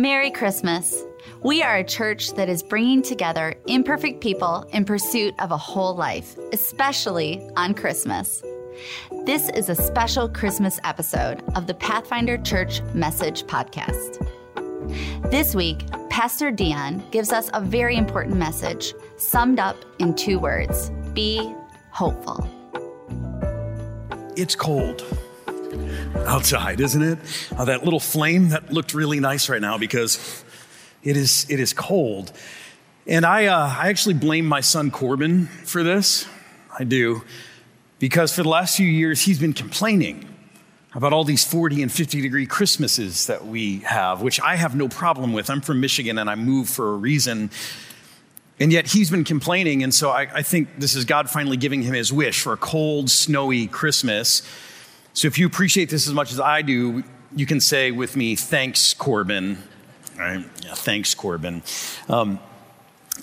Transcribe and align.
Merry 0.00 0.30
Christmas. 0.30 1.04
We 1.42 1.62
are 1.62 1.76
a 1.76 1.84
church 1.84 2.32
that 2.32 2.48
is 2.48 2.62
bringing 2.62 3.02
together 3.02 3.54
imperfect 3.66 4.22
people 4.22 4.62
in 4.72 4.86
pursuit 4.86 5.34
of 5.38 5.50
a 5.50 5.58
whole 5.58 5.94
life, 5.94 6.38
especially 6.54 7.46
on 7.56 7.74
Christmas. 7.74 8.42
This 9.26 9.50
is 9.50 9.68
a 9.68 9.74
special 9.74 10.26
Christmas 10.26 10.80
episode 10.84 11.42
of 11.54 11.66
the 11.66 11.74
Pathfinder 11.74 12.38
Church 12.38 12.80
Message 12.94 13.42
Podcast. 13.42 14.26
This 15.30 15.54
week, 15.54 15.84
Pastor 16.08 16.50
Dion 16.50 17.04
gives 17.10 17.30
us 17.30 17.50
a 17.52 17.60
very 17.60 17.96
important 17.96 18.36
message 18.36 18.94
summed 19.18 19.58
up 19.58 19.76
in 19.98 20.14
two 20.14 20.38
words 20.38 20.90
be 21.12 21.46
hopeful. 21.90 22.48
It's 24.34 24.54
cold 24.54 25.04
outside, 26.26 26.80
isn't 26.80 27.02
it? 27.02 27.18
Uh, 27.56 27.64
that 27.66 27.84
little 27.84 28.00
flame 28.00 28.50
that 28.50 28.72
looked 28.72 28.94
really 28.94 29.20
nice 29.20 29.48
right 29.48 29.60
now 29.60 29.78
because 29.78 30.44
it 31.02 31.16
is 31.16 31.46
it 31.48 31.60
is 31.60 31.72
cold. 31.72 32.32
And 33.06 33.24
I 33.24 33.46
uh, 33.46 33.74
I 33.78 33.88
actually 33.88 34.14
blame 34.14 34.46
my 34.46 34.60
son 34.60 34.90
Corbin 34.90 35.46
for 35.46 35.82
this. 35.82 36.26
I 36.78 36.84
do 36.84 37.22
because 37.98 38.34
for 38.34 38.42
the 38.42 38.48
last 38.48 38.76
few 38.76 38.86
years 38.86 39.22
he's 39.22 39.38
been 39.38 39.52
complaining 39.52 40.26
about 40.94 41.12
all 41.12 41.24
these 41.24 41.44
40 41.44 41.82
and 41.82 41.92
50 41.92 42.20
degree 42.20 42.46
Christmases 42.46 43.26
that 43.26 43.46
we 43.46 43.78
have, 43.80 44.22
which 44.22 44.40
I 44.40 44.56
have 44.56 44.74
no 44.74 44.88
problem 44.88 45.32
with. 45.32 45.48
I'm 45.48 45.60
from 45.60 45.80
Michigan 45.80 46.18
and 46.18 46.28
I 46.28 46.34
moved 46.34 46.70
for 46.70 46.94
a 46.94 46.96
reason. 46.96 47.50
And 48.58 48.72
yet 48.72 48.88
he's 48.88 49.10
been 49.10 49.24
complaining. 49.24 49.82
And 49.82 49.94
so 49.94 50.10
I, 50.10 50.28
I 50.34 50.42
think 50.42 50.68
this 50.78 50.94
is 50.94 51.04
God 51.04 51.30
finally 51.30 51.56
giving 51.56 51.82
him 51.82 51.94
his 51.94 52.12
wish 52.12 52.42
for 52.42 52.52
a 52.52 52.56
cold, 52.56 53.08
snowy 53.08 53.68
Christmas. 53.68 54.42
So 55.20 55.28
if 55.28 55.38
you 55.38 55.46
appreciate 55.46 55.90
this 55.90 56.08
as 56.08 56.14
much 56.14 56.32
as 56.32 56.40
I 56.40 56.62
do, 56.62 57.04
you 57.36 57.44
can 57.44 57.60
say 57.60 57.90
with 57.90 58.16
me, 58.16 58.36
thanks, 58.36 58.94
Corbin. 58.94 59.58
All 60.14 60.20
right? 60.22 60.42
Yeah, 60.64 60.72
thanks, 60.72 61.14
Corbin. 61.14 61.62
Um, 62.08 62.38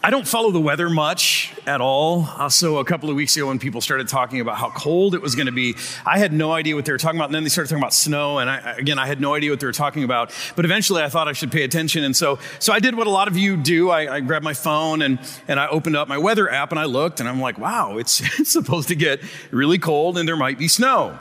I 0.03 0.11
don't 0.11 0.27
follow 0.27 0.51
the 0.51 0.59
weather 0.61 0.91
much 0.91 1.55
at 1.65 1.81
all. 1.81 2.51
So 2.51 2.77
a 2.77 2.85
couple 2.85 3.09
of 3.09 3.15
weeks 3.15 3.35
ago, 3.35 3.47
when 3.47 3.57
people 3.57 3.81
started 3.81 4.07
talking 4.07 4.41
about 4.41 4.57
how 4.57 4.69
cold 4.69 5.15
it 5.15 5.23
was 5.23 5.33
going 5.33 5.47
to 5.47 5.51
be, 5.51 5.75
I 6.05 6.19
had 6.19 6.31
no 6.31 6.51
idea 6.51 6.75
what 6.75 6.85
they 6.85 6.91
were 6.91 6.99
talking 6.99 7.17
about. 7.17 7.29
And 7.29 7.33
then 7.33 7.41
they 7.41 7.49
started 7.49 7.69
talking 7.69 7.81
about 7.81 7.95
snow, 7.95 8.37
and 8.37 8.47
I, 8.47 8.75
again, 8.77 8.99
I 8.99 9.07
had 9.07 9.19
no 9.19 9.33
idea 9.33 9.49
what 9.49 9.59
they 9.59 9.65
were 9.65 9.71
talking 9.71 10.03
about. 10.03 10.31
But 10.55 10.65
eventually, 10.65 11.01
I 11.01 11.09
thought 11.09 11.27
I 11.27 11.33
should 11.33 11.51
pay 11.51 11.63
attention, 11.63 12.03
and 12.03 12.15
so 12.15 12.37
so 12.59 12.73
I 12.73 12.79
did 12.79 12.93
what 12.93 13.07
a 13.07 13.09
lot 13.09 13.27
of 13.27 13.37
you 13.37 13.57
do. 13.57 13.89
I, 13.89 14.17
I 14.17 14.19
grabbed 14.19 14.45
my 14.45 14.53
phone 14.53 15.01
and 15.01 15.17
and 15.47 15.59
I 15.59 15.65
opened 15.67 15.95
up 15.95 16.07
my 16.07 16.19
weather 16.19 16.47
app, 16.47 16.69
and 16.69 16.79
I 16.79 16.85
looked, 16.85 17.21
and 17.21 17.27
I'm 17.27 17.41
like, 17.41 17.57
wow, 17.57 17.97
it's, 17.97 18.21
it's 18.39 18.51
supposed 18.51 18.89
to 18.89 18.95
get 18.95 19.19
really 19.49 19.79
cold, 19.79 20.19
and 20.19 20.29
there 20.29 20.37
might 20.37 20.59
be 20.59 20.67
snow. 20.67 21.17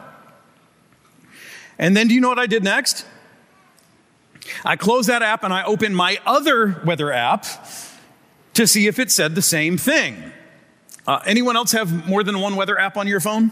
And 1.79 1.97
then 1.97 2.09
do 2.09 2.15
you 2.15 2.21
know 2.21 2.29
what 2.29 2.39
I 2.39 2.47
did 2.47 2.65
next? 2.65 3.05
I 4.65 4.77
closed 4.77 5.09
that 5.09 5.23
app 5.23 5.45
and 5.45 5.53
I 5.53 5.65
opened 5.65 5.97
my 5.97 6.19
other 6.25 6.81
weather 6.85 7.13
app 7.13 7.47
to 8.55 8.67
see 8.67 8.87
if 8.87 8.99
it 8.99 9.11
said 9.11 9.35
the 9.35 9.43
same 9.43 9.77
thing. 9.77 10.33
Uh, 11.07 11.21
anyone 11.27 11.57
else 11.57 11.73
have 11.73 12.09
more 12.09 12.23
than 12.25 12.41
one 12.41 12.57
weather 12.57 12.79
app 12.79 12.97
on 12.97 13.07
your 13.07 13.21
phone? 13.21 13.51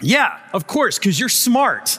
Yeah, 0.00 0.38
of 0.52 0.66
course, 0.66 0.98
because 0.98 1.18
you're 1.18 1.28
smart. 1.28 1.98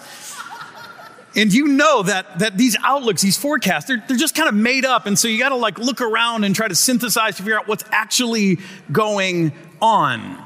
and 1.35 1.53
you 1.53 1.67
know 1.67 2.03
that, 2.03 2.39
that 2.39 2.57
these 2.57 2.77
outlooks, 2.83 3.21
these 3.21 3.37
forecasts, 3.37 3.85
they're, 3.85 4.03
they're 4.07 4.17
just 4.17 4.35
kind 4.35 4.47
of 4.47 4.55
made 4.55 4.85
up. 4.85 5.05
And 5.05 5.19
so 5.19 5.27
you 5.27 5.39
got 5.39 5.49
to 5.49 5.55
like 5.55 5.77
look 5.77 5.99
around 5.99 6.43
and 6.43 6.55
try 6.55 6.67
to 6.67 6.75
synthesize 6.75 7.37
to 7.37 7.43
figure 7.43 7.57
out 7.57 7.67
what's 7.67 7.83
actually 7.91 8.59
going 8.91 9.51
on. 9.81 10.45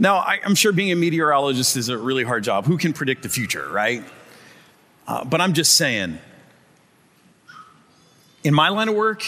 Now, 0.00 0.16
I, 0.16 0.40
am 0.44 0.54
sure 0.54 0.72
being 0.72 0.90
a 0.90 0.96
meteorologist 0.96 1.76
is 1.76 1.90
a 1.90 1.98
really 1.98 2.24
hard 2.24 2.42
job. 2.42 2.64
Who 2.64 2.78
can 2.78 2.94
predict 2.94 3.22
the 3.22 3.28
future, 3.28 3.68
right? 3.68 4.02
Uh, 5.06 5.26
but 5.26 5.42
I'm 5.42 5.52
just 5.52 5.76
saying, 5.76 6.18
in 8.42 8.54
my 8.54 8.70
line 8.70 8.88
of 8.88 8.94
work, 8.94 9.22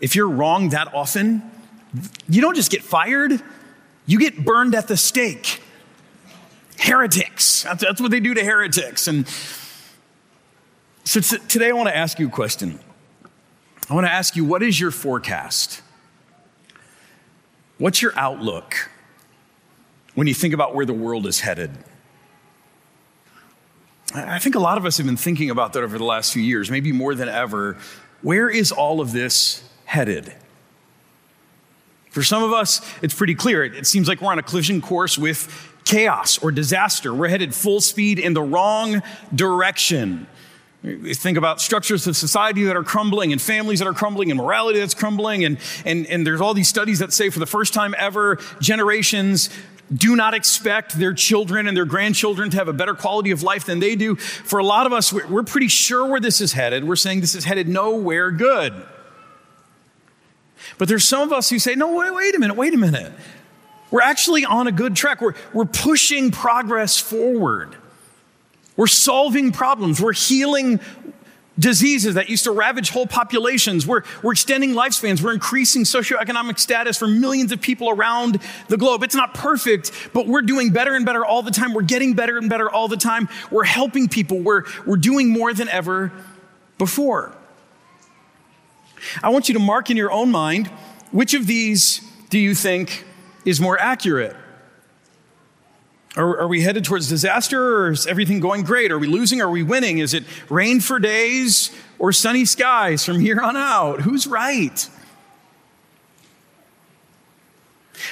if 0.00 0.16
you're 0.16 0.28
wrong 0.28 0.70
that 0.70 0.92
often, 0.92 1.48
you 2.28 2.40
don't 2.40 2.56
just 2.56 2.72
get 2.72 2.82
fired, 2.82 3.40
you 4.06 4.18
get 4.18 4.44
burned 4.44 4.74
at 4.74 4.88
the 4.88 4.96
stake. 4.96 5.62
Heretics. 6.80 7.62
That's, 7.62 7.82
that's 7.82 8.00
what 8.00 8.10
they 8.10 8.20
do 8.20 8.34
to 8.34 8.44
heretics. 8.44 9.06
And 9.06 9.26
so 11.04 11.20
t- 11.20 11.38
today 11.46 11.68
I 11.68 11.72
want 11.72 11.88
to 11.90 11.96
ask 11.96 12.18
you 12.18 12.26
a 12.26 12.30
question. 12.30 12.80
I 13.88 13.94
want 13.94 14.06
to 14.06 14.12
ask 14.12 14.34
you, 14.34 14.44
what 14.44 14.64
is 14.64 14.80
your 14.80 14.90
forecast? 14.90 15.80
What's 17.78 18.02
your 18.02 18.18
outlook? 18.18 18.90
When 20.18 20.26
you 20.26 20.34
think 20.34 20.52
about 20.52 20.74
where 20.74 20.84
the 20.84 20.92
world 20.92 21.28
is 21.28 21.38
headed. 21.38 21.70
I 24.12 24.40
think 24.40 24.56
a 24.56 24.58
lot 24.58 24.76
of 24.76 24.84
us 24.84 24.96
have 24.96 25.06
been 25.06 25.16
thinking 25.16 25.48
about 25.48 25.74
that 25.74 25.84
over 25.84 25.96
the 25.96 26.02
last 26.02 26.32
few 26.32 26.42
years, 26.42 26.72
maybe 26.72 26.90
more 26.90 27.14
than 27.14 27.28
ever. 27.28 27.76
Where 28.22 28.50
is 28.50 28.72
all 28.72 29.00
of 29.00 29.12
this 29.12 29.62
headed? 29.84 30.34
For 32.10 32.24
some 32.24 32.42
of 32.42 32.52
us, 32.52 32.80
it's 33.00 33.14
pretty 33.14 33.36
clear. 33.36 33.62
It 33.62 33.86
seems 33.86 34.08
like 34.08 34.20
we're 34.20 34.32
on 34.32 34.40
a 34.40 34.42
collision 34.42 34.80
course 34.80 35.16
with 35.16 35.72
chaos 35.84 36.36
or 36.38 36.50
disaster. 36.50 37.14
We're 37.14 37.28
headed 37.28 37.54
full 37.54 37.80
speed 37.80 38.18
in 38.18 38.34
the 38.34 38.42
wrong 38.42 39.04
direction. 39.32 40.26
We 40.82 41.14
think 41.14 41.38
about 41.38 41.60
structures 41.60 42.08
of 42.08 42.16
society 42.16 42.64
that 42.64 42.74
are 42.74 42.82
crumbling 42.82 43.30
and 43.30 43.40
families 43.40 43.78
that 43.78 43.86
are 43.86 43.94
crumbling 43.94 44.32
and 44.32 44.38
morality 44.38 44.80
that's 44.80 44.94
crumbling. 44.94 45.44
And, 45.44 45.58
and, 45.84 46.06
and 46.08 46.26
there's 46.26 46.40
all 46.40 46.54
these 46.54 46.68
studies 46.68 46.98
that 46.98 47.12
say 47.12 47.30
for 47.30 47.38
the 47.38 47.46
first 47.46 47.72
time 47.72 47.94
ever, 47.96 48.40
generations 48.60 49.48
do 49.94 50.16
not 50.16 50.34
expect 50.34 50.98
their 50.98 51.14
children 51.14 51.66
and 51.66 51.76
their 51.76 51.84
grandchildren 51.84 52.50
to 52.50 52.56
have 52.56 52.68
a 52.68 52.72
better 52.72 52.94
quality 52.94 53.30
of 53.30 53.42
life 53.42 53.64
than 53.64 53.80
they 53.80 53.96
do. 53.96 54.16
For 54.16 54.58
a 54.58 54.64
lot 54.64 54.86
of 54.86 54.92
us, 54.92 55.12
we're 55.12 55.42
pretty 55.42 55.68
sure 55.68 56.06
where 56.06 56.20
this 56.20 56.40
is 56.40 56.52
headed. 56.52 56.84
We're 56.84 56.96
saying 56.96 57.20
this 57.20 57.34
is 57.34 57.44
headed 57.44 57.68
nowhere 57.68 58.30
good. 58.30 58.74
But 60.76 60.88
there's 60.88 61.04
some 61.04 61.22
of 61.22 61.32
us 61.32 61.48
who 61.50 61.58
say, 61.58 61.74
no, 61.74 61.94
wait, 61.94 62.12
wait 62.12 62.34
a 62.34 62.38
minute, 62.38 62.54
wait 62.54 62.74
a 62.74 62.78
minute. 62.78 63.12
We're 63.90 64.02
actually 64.02 64.44
on 64.44 64.66
a 64.66 64.72
good 64.72 64.94
track. 64.94 65.20
We're, 65.20 65.34
we're 65.54 65.64
pushing 65.64 66.30
progress 66.30 66.98
forward. 66.98 67.74
We're 68.76 68.86
solving 68.86 69.50
problems. 69.52 70.00
We're 70.00 70.12
healing 70.12 70.80
diseases 71.58 72.14
that 72.14 72.28
used 72.28 72.44
to 72.44 72.52
ravage 72.52 72.90
whole 72.90 73.06
populations. 73.06 73.86
We're, 73.86 74.02
we're 74.22 74.32
extending 74.32 74.74
lifespans. 74.74 75.20
We're 75.22 75.32
increasing 75.32 75.82
socioeconomic 75.82 76.58
status 76.58 76.96
for 76.96 77.08
millions 77.08 77.52
of 77.52 77.60
people 77.60 77.90
around 77.90 78.40
the 78.68 78.76
globe. 78.76 79.02
It's 79.02 79.14
not 79.14 79.34
perfect, 79.34 79.92
but 80.12 80.26
we're 80.26 80.42
doing 80.42 80.70
better 80.70 80.94
and 80.94 81.04
better 81.04 81.24
all 81.24 81.42
the 81.42 81.50
time. 81.50 81.74
We're 81.74 81.82
getting 81.82 82.14
better 82.14 82.38
and 82.38 82.48
better 82.48 82.70
all 82.70 82.88
the 82.88 82.96
time. 82.96 83.28
We're 83.50 83.64
helping 83.64 84.08
people. 84.08 84.38
We're, 84.40 84.64
we're 84.86 84.96
doing 84.96 85.30
more 85.30 85.52
than 85.52 85.68
ever 85.68 86.12
before. 86.78 87.34
I 89.22 89.30
want 89.30 89.48
you 89.48 89.54
to 89.54 89.60
mark 89.60 89.90
in 89.90 89.96
your 89.96 90.10
own 90.10 90.30
mind 90.30 90.70
which 91.10 91.34
of 91.34 91.46
these 91.46 92.00
do 92.30 92.38
you 92.38 92.54
think 92.54 93.04
is 93.44 93.60
more 93.60 93.78
accurate? 93.78 94.36
Are, 96.16 96.40
are, 96.40 96.48
we 96.48 96.62
headed 96.62 96.84
towards 96.84 97.08
disaster 97.08 97.84
or 97.84 97.90
is 97.90 98.06
everything 98.06 98.40
going 98.40 98.62
great? 98.62 98.90
Are 98.90 98.98
we 98.98 99.06
losing? 99.06 99.40
Are 99.40 99.50
we 99.50 99.62
winning? 99.62 99.98
Is 99.98 100.14
it 100.14 100.24
rain 100.48 100.80
for 100.80 100.98
days 100.98 101.70
or 101.98 102.12
sunny 102.12 102.44
skies 102.44 103.04
from 103.04 103.20
here 103.20 103.40
on 103.40 103.56
out? 103.56 104.00
Who's 104.00 104.26
right? 104.26 104.88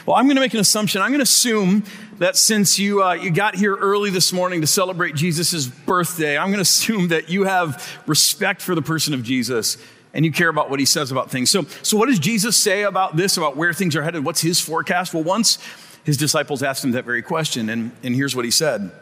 Well, 0.04 0.16
I'm 0.16 0.26
going 0.26 0.36
to 0.36 0.40
make 0.40 0.54
an 0.54 0.60
assumption. 0.60 1.00
I'm 1.00 1.10
going 1.10 1.20
to 1.20 1.24
assume 1.24 1.84
that 2.18 2.36
since 2.36 2.78
you, 2.78 3.02
uh, 3.02 3.14
you 3.14 3.30
got 3.30 3.54
here 3.54 3.74
early 3.74 4.10
this 4.10 4.32
morning 4.32 4.60
to 4.60 4.66
celebrate 4.66 5.14
Jesus' 5.14 5.66
birthday, 5.66 6.36
I'm 6.36 6.48
going 6.48 6.56
to 6.56 6.62
assume 6.62 7.08
that 7.08 7.28
you 7.28 7.44
have 7.44 8.00
respect 8.06 8.60
for 8.60 8.74
the 8.74 8.82
person 8.82 9.14
of 9.14 9.22
Jesus 9.22 9.78
and 10.12 10.24
you 10.24 10.32
care 10.32 10.48
about 10.48 10.70
what 10.70 10.80
he 10.80 10.86
says 10.86 11.12
about 11.12 11.30
things. 11.30 11.50
So, 11.50 11.64
so 11.82 11.96
what 11.96 12.08
does 12.08 12.18
Jesus 12.18 12.56
say 12.56 12.84
about 12.84 13.16
this, 13.16 13.36
about 13.36 13.56
where 13.56 13.72
things 13.72 13.94
are 13.96 14.02
headed? 14.02 14.24
What's 14.24 14.40
his 14.40 14.60
forecast? 14.60 15.12
Well, 15.12 15.22
once 15.22 15.58
his 16.06 16.16
disciples 16.16 16.62
asked 16.62 16.84
him 16.84 16.92
that 16.92 17.04
very 17.04 17.20
question, 17.20 17.68
and, 17.68 17.90
and 18.04 18.14
here's 18.14 18.34
what 18.34 18.44
he 18.44 18.50
said. 18.50 18.92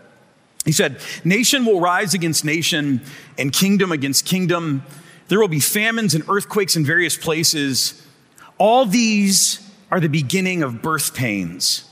He 0.65 0.73
said, 0.73 1.01
Nation 1.23 1.67
will 1.67 1.79
rise 1.79 2.15
against 2.15 2.47
nation 2.47 3.03
and 3.37 3.53
kingdom 3.53 3.93
against 3.93 4.25
kingdom. 4.25 4.83
There 5.29 5.39
will 5.39 5.49
be 5.49 5.61
famines 5.61 6.15
and 6.15 6.25
earthquakes 6.29 6.77
in 6.77 6.85
various 6.85 7.17
places. 7.17 8.03
All 8.57 8.87
these 8.87 9.71
are 9.91 10.01
the 10.01 10.09
beginning 10.09 10.63
of 10.63 10.81
birth 10.81 11.15
pains. 11.15 11.91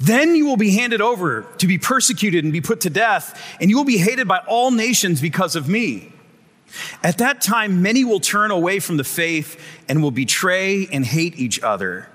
Then 0.00 0.36
you 0.36 0.46
will 0.46 0.56
be 0.56 0.70
handed 0.70 1.00
over 1.00 1.42
to 1.58 1.66
be 1.66 1.76
persecuted 1.76 2.44
and 2.44 2.52
be 2.52 2.60
put 2.60 2.82
to 2.82 2.90
death, 2.90 3.58
and 3.60 3.68
you 3.68 3.76
will 3.76 3.84
be 3.84 3.98
hated 3.98 4.28
by 4.28 4.38
all 4.46 4.70
nations 4.70 5.20
because 5.20 5.56
of 5.56 5.68
me. 5.68 6.12
At 7.02 7.18
that 7.18 7.40
time, 7.40 7.82
many 7.82 8.04
will 8.04 8.20
turn 8.20 8.52
away 8.52 8.78
from 8.78 8.96
the 8.96 9.04
faith 9.04 9.60
and 9.88 10.02
will 10.04 10.12
betray 10.12 10.86
and 10.86 11.04
hate 11.04 11.36
each 11.36 11.60
other. 11.62 12.08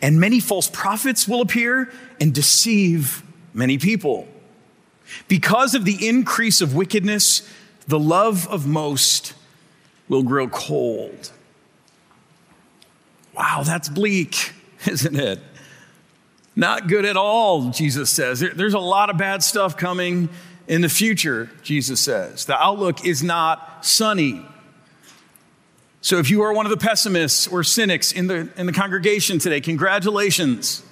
And 0.00 0.20
many 0.20 0.40
false 0.40 0.68
prophets 0.68 1.28
will 1.28 1.40
appear 1.40 1.92
and 2.20 2.34
deceive 2.34 3.22
many 3.52 3.78
people. 3.78 4.28
Because 5.28 5.74
of 5.74 5.84
the 5.84 6.08
increase 6.08 6.60
of 6.60 6.74
wickedness, 6.74 7.48
the 7.86 7.98
love 7.98 8.48
of 8.48 8.66
most 8.66 9.34
will 10.08 10.22
grow 10.22 10.48
cold. 10.48 11.30
Wow, 13.34 13.62
that's 13.64 13.88
bleak, 13.88 14.52
isn't 14.86 15.16
it? 15.16 15.40
Not 16.54 16.88
good 16.88 17.04
at 17.04 17.18
all, 17.18 17.70
Jesus 17.70 18.08
says. 18.08 18.40
there's 18.40 18.74
a 18.74 18.78
lot 18.78 19.10
of 19.10 19.18
bad 19.18 19.42
stuff 19.42 19.76
coming. 19.76 20.30
in 20.68 20.80
the 20.80 20.88
future, 20.88 21.50
Jesus 21.62 22.00
says. 22.00 22.46
The 22.46 22.60
outlook 22.60 23.04
is 23.04 23.22
not 23.22 23.84
sunny. 23.84 24.44
So 26.06 26.18
if 26.18 26.30
you 26.30 26.42
are 26.42 26.52
one 26.52 26.66
of 26.66 26.70
the 26.70 26.76
pessimists 26.76 27.48
or 27.48 27.64
cynics 27.64 28.12
in 28.12 28.28
the, 28.28 28.48
in 28.56 28.66
the 28.66 28.72
congregation 28.72 29.40
today, 29.40 29.60
congratulations. 29.60 30.84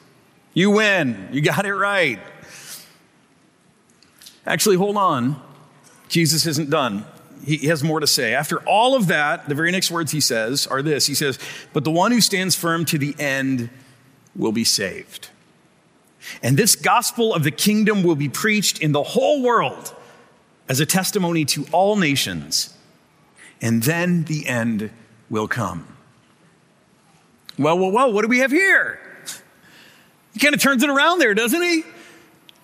You 0.54 0.72
win. 0.72 1.28
You 1.30 1.40
got 1.40 1.64
it 1.64 1.72
right. 1.72 2.18
Actually, 4.44 4.74
hold 4.74 4.96
on. 4.96 5.40
Jesus 6.08 6.46
isn't 6.46 6.68
done. 6.68 7.06
He, 7.44 7.68
has 7.68 7.84
more 7.84 8.00
to 8.00 8.08
say. 8.08 8.34
After 8.34 8.58
all 8.66 8.96
of 8.96 9.06
that, 9.06 9.48
the 9.48 9.54
very 9.54 9.70
next 9.70 9.88
words 9.88 10.10
he 10.10 10.20
says 10.20 10.66
are 10.66 10.82
this 10.82 11.06
He 11.06 11.14
says, 11.14 11.38
But 11.72 11.84
the 11.84 11.92
one 11.92 12.10
who 12.10 12.20
stands 12.20 12.56
firm 12.56 12.84
to 12.86 12.98
the 12.98 13.14
end 13.16 13.70
will 14.34 14.50
be 14.50 14.64
saved. 14.64 15.28
And 16.42 16.56
this 16.56 16.74
gospel 16.74 17.32
of 17.32 17.44
the 17.44 17.52
kingdom 17.52 18.02
will 18.02 18.16
be 18.16 18.28
preached 18.28 18.80
in 18.80 18.90
the 18.90 19.04
whole 19.04 19.42
world 19.42 19.94
as 20.68 20.80
a 20.80 20.86
testimony 20.86 21.44
to 21.44 21.66
all 21.70 21.94
nations, 21.94 22.76
and 23.62 23.84
then 23.84 24.24
the 24.24 24.48
end 24.48 24.90
will 25.30 25.48
come. 25.48 25.86
Well, 27.58 27.78
well, 27.78 27.90
well, 27.90 28.12
what 28.12 28.22
do 28.22 28.28
we 28.28 28.38
have 28.38 28.50
here? 28.50 28.98
He 30.32 30.40
kind 30.40 30.54
of 30.54 30.60
turns 30.60 30.82
it 30.82 30.90
around 30.90 31.20
there, 31.20 31.34
doesn't 31.34 31.62
he? 31.62 31.84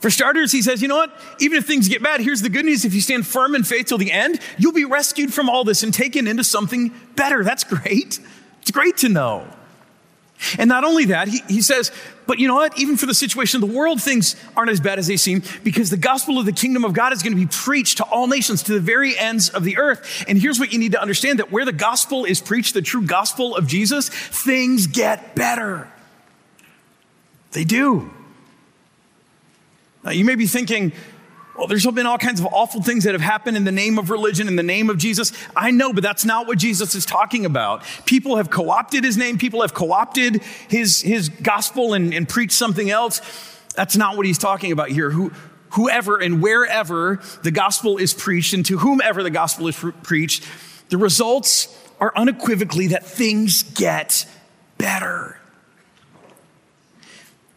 For 0.01 0.11
starters, 0.11 0.51
he 0.51 0.62
says, 0.62 0.81
you 0.81 0.89
know 0.89 0.97
what? 0.97 1.15
Even 1.41 1.59
if 1.59 1.67
things 1.67 1.89
get 1.89 2.03
bad, 2.03 2.21
here's 2.21 2.43
the 2.43 2.49
good 2.49 2.65
news. 2.65 2.85
If 2.85 2.95
you 2.95 3.01
stand 3.01 3.27
firm 3.27 3.55
in 3.55 3.65
faith 3.65 3.87
till 3.87 3.99
the 3.99 4.11
end, 4.11 4.41
you'll 4.59 4.73
be 4.73 4.87
rescued 4.87 5.33
from 5.33 5.49
all 5.51 5.62
this 5.62 5.83
and 5.83 5.93
taken 5.93 6.27
into 6.27 6.43
something 6.43 6.93
better. 7.17 7.45
That's 7.45 7.65
great. 7.65 8.19
It's 8.62 8.71
great 8.71 8.97
to 8.99 9.09
know. 9.09 9.47
And 10.59 10.69
not 10.69 10.85
only 10.85 11.07
that, 11.07 11.29
he, 11.29 11.43
he 11.49 11.63
says, 11.63 11.93
but 12.27 12.39
you 12.39 12.49
know 12.49 12.55
what? 12.55 12.79
Even 12.79 12.97
for 12.97 13.07
the 13.07 13.15
situation 13.15 13.63
of 13.63 13.69
the 13.69 13.77
world, 13.77 14.01
things 14.01 14.37
aren't 14.57 14.71
as 14.71 14.81
bad 14.81 14.99
as 14.99 15.07
they 15.07 15.17
seem 15.17 15.43
because 15.65 15.91
the 15.91 15.97
gospel 15.97 16.39
of 16.39 16.47
the 16.47 16.53
kingdom 16.53 16.85
of 16.85 16.93
God 16.93 17.13
is 17.13 17.23
going 17.23 17.35
to 17.35 17.41
be 17.41 17.51
preached 17.51 17.99
to 17.99 18.05
all 18.05 18.27
nations, 18.27 18.63
to 18.65 18.73
the 18.73 18.81
very 18.81 19.19
ends 19.19 19.49
of 19.49 19.65
the 19.65 19.79
earth. 19.79 20.25
And 20.29 20.41
here's 20.41 20.59
what 20.59 20.73
you 20.73 20.79
need 20.79 20.93
to 20.93 21.03
understand 21.03 21.41
that 21.41 21.51
where 21.51 21.65
the 21.65 21.73
gospel 21.73 22.25
is 22.25 22.41
preached, 22.41 22.75
the 22.75 22.83
true 22.83 23.03
gospel 23.03 23.57
of 23.57 23.67
Jesus, 23.67 24.09
things 24.09 24.87
get 24.87 25.35
better. 25.35 25.91
They 27.53 27.65
do. 27.65 28.11
Now, 30.05 30.13
you 30.13 30.25
may 30.25 30.37
be 30.37 30.47
thinking, 30.47 30.93
well, 31.56 31.67
there's 31.67 31.85
been 31.87 32.06
all 32.06 32.19
kinds 32.19 32.41
of 32.41 32.47
awful 32.47 32.82
things 32.82 33.05
that 33.05 33.12
have 33.12 33.20
happened 33.20 33.56
in 33.56 33.64
the 33.64 33.73
name 33.73 33.99
of 33.99 34.08
religion, 34.08 34.49
in 34.49 34.56
the 34.56 34.62
name 34.62 34.88
of 34.88 34.99
Jesus. 34.99 35.32
I 35.56 35.70
know, 35.70 35.93
but 35.93 36.02
that's 36.02 36.25
not 36.25 36.47
what 36.47 36.58
Jesus 36.58 36.94
is 36.94 37.05
talking 37.05 37.44
about. 37.44 37.82
People 38.06 38.37
have 38.37 38.50
co 38.50 38.70
opted 38.70 39.05
his 39.05 39.17
name, 39.17 39.37
people 39.37 39.62
have 39.62 39.75
co 39.75 39.93
opted 39.93 40.43
his, 40.69 41.00
his 41.00 41.29
gospel 41.29 41.93
and, 41.93 42.14
and 42.14 42.29
preached 42.29 42.52
something 42.52 42.91
else. 42.91 43.20
That's 43.75 43.97
not 43.97 44.17
what 44.17 44.26
he's 44.26 44.38
talking 44.38 44.73
about 44.73 44.91
here. 44.91 45.11
Who, 45.11 45.32
whoever 45.70 46.19
and 46.19 46.43
wherever 46.43 47.20
the 47.43 47.50
gospel 47.50 47.99
is 47.99 48.14
preached, 48.14 48.55
and 48.55 48.64
to 48.67 48.79
whomever 48.79 49.23
the 49.23 49.31
gospel 49.31 49.67
is 49.67 49.85
preached, 50.02 50.47
the 50.88 50.99
results 50.99 51.76
are 51.99 52.12
unequivocally 52.17 52.88
that 52.88 53.05
things 53.05 53.62
get 53.62 54.25
better. 54.79 55.40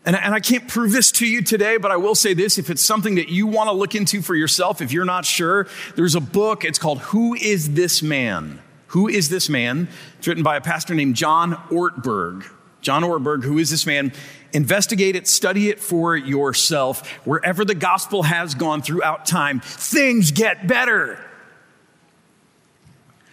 And, 0.05 0.15
and 0.15 0.33
I 0.33 0.39
can't 0.39 0.67
prove 0.67 0.91
this 0.91 1.11
to 1.13 1.25
you 1.25 1.41
today, 1.41 1.77
but 1.77 1.91
I 1.91 1.97
will 1.97 2.15
say 2.15 2.33
this 2.33 2.57
if 2.57 2.69
it's 2.69 2.83
something 2.83 3.15
that 3.15 3.29
you 3.29 3.47
want 3.47 3.69
to 3.69 3.73
look 3.73 3.95
into 3.95 4.21
for 4.21 4.35
yourself, 4.35 4.81
if 4.81 4.91
you're 4.91 5.05
not 5.05 5.25
sure, 5.25 5.67
there's 5.95 6.15
a 6.15 6.21
book. 6.21 6.65
It's 6.65 6.79
called 6.79 6.99
Who 6.99 7.35
is 7.35 7.73
This 7.73 8.03
Man? 8.03 8.61
Who 8.87 9.07
is 9.07 9.29
This 9.29 9.49
Man? 9.49 9.87
It's 10.17 10.27
written 10.27 10.43
by 10.43 10.57
a 10.57 10.61
pastor 10.61 10.93
named 10.93 11.15
John 11.15 11.53
Ortberg. 11.69 12.45
John 12.83 13.03
Ortberg, 13.03 13.43
who 13.43 13.57
is 13.57 13.69
this 13.69 13.87
man? 13.87 14.11
Investigate 14.51 15.15
it, 15.15 15.27
study 15.27 15.69
it 15.69 15.79
for 15.79 16.15
yourself. 16.15 17.07
Wherever 17.25 17.65
the 17.65 17.73
gospel 17.73 18.23
has 18.23 18.53
gone 18.53 18.81
throughout 18.81 19.25
time, 19.25 19.61
things 19.61 20.31
get 20.31 20.67
better. 20.67 21.17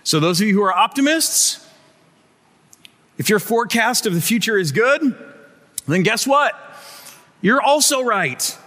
So, 0.05 0.21
those 0.21 0.41
of 0.41 0.47
you 0.47 0.55
who 0.55 0.63
are 0.63 0.73
optimists, 0.73 1.69
if 3.19 3.29
your 3.29 3.41
forecast 3.41 4.07
of 4.07 4.15
the 4.15 4.21
future 4.21 4.57
is 4.57 4.73
good, 4.73 5.17
then 5.87 6.03
guess 6.03 6.27
what? 6.27 6.55
You're 7.41 7.63
also 7.63 8.03
right. 8.03 8.59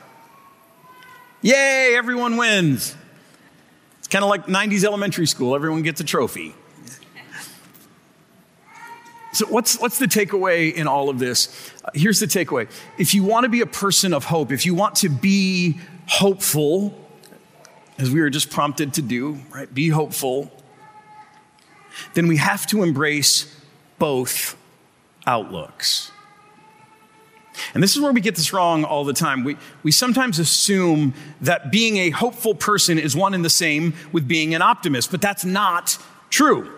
Yay, 1.41 1.95
everyone 1.95 2.37
wins. 2.37 2.95
It's 3.99 4.07
kind 4.07 4.23
of 4.23 4.29
like 4.29 4.45
90s 4.45 4.83
elementary 4.83 5.27
school, 5.27 5.55
everyone 5.55 5.83
gets 5.83 6.01
a 6.01 6.03
trophy. 6.03 6.55
So, 9.33 9.47
what's, 9.47 9.79
what's 9.79 9.97
the 9.97 10.05
takeaway 10.05 10.71
in 10.71 10.87
all 10.87 11.09
of 11.09 11.17
this? 11.17 11.71
Uh, 11.83 11.89
here's 11.95 12.19
the 12.19 12.27
takeaway. 12.27 12.69
If 12.99 13.15
you 13.15 13.23
want 13.23 13.45
to 13.45 13.49
be 13.49 13.61
a 13.61 13.65
person 13.65 14.13
of 14.13 14.25
hope, 14.25 14.51
if 14.51 14.63
you 14.63 14.75
want 14.75 14.97
to 14.97 15.09
be 15.09 15.79
hopeful, 16.05 16.93
as 17.97 18.11
we 18.11 18.21
were 18.21 18.29
just 18.29 18.51
prompted 18.51 18.93
to 18.93 19.01
do, 19.01 19.39
right? 19.49 19.73
Be 19.73 19.89
hopeful, 19.89 20.51
then 22.13 22.27
we 22.27 22.37
have 22.37 22.67
to 22.67 22.83
embrace 22.83 23.59
both 23.97 24.55
outlooks. 25.25 26.11
And 27.73 27.83
this 27.83 27.95
is 27.95 28.01
where 28.01 28.11
we 28.11 28.21
get 28.21 28.35
this 28.35 28.53
wrong 28.53 28.83
all 28.83 29.03
the 29.03 29.13
time. 29.13 29.43
We, 29.43 29.57
we 29.83 29.91
sometimes 29.91 30.39
assume 30.39 31.13
that 31.41 31.71
being 31.71 31.97
a 31.97 32.09
hopeful 32.09 32.55
person 32.55 32.97
is 32.97 33.15
one 33.15 33.33
and 33.33 33.43
the 33.43 33.49
same 33.49 33.93
with 34.11 34.27
being 34.27 34.53
an 34.55 34.61
optimist, 34.61 35.11
but 35.11 35.21
that's 35.21 35.45
not 35.45 35.97
true. 36.29 36.71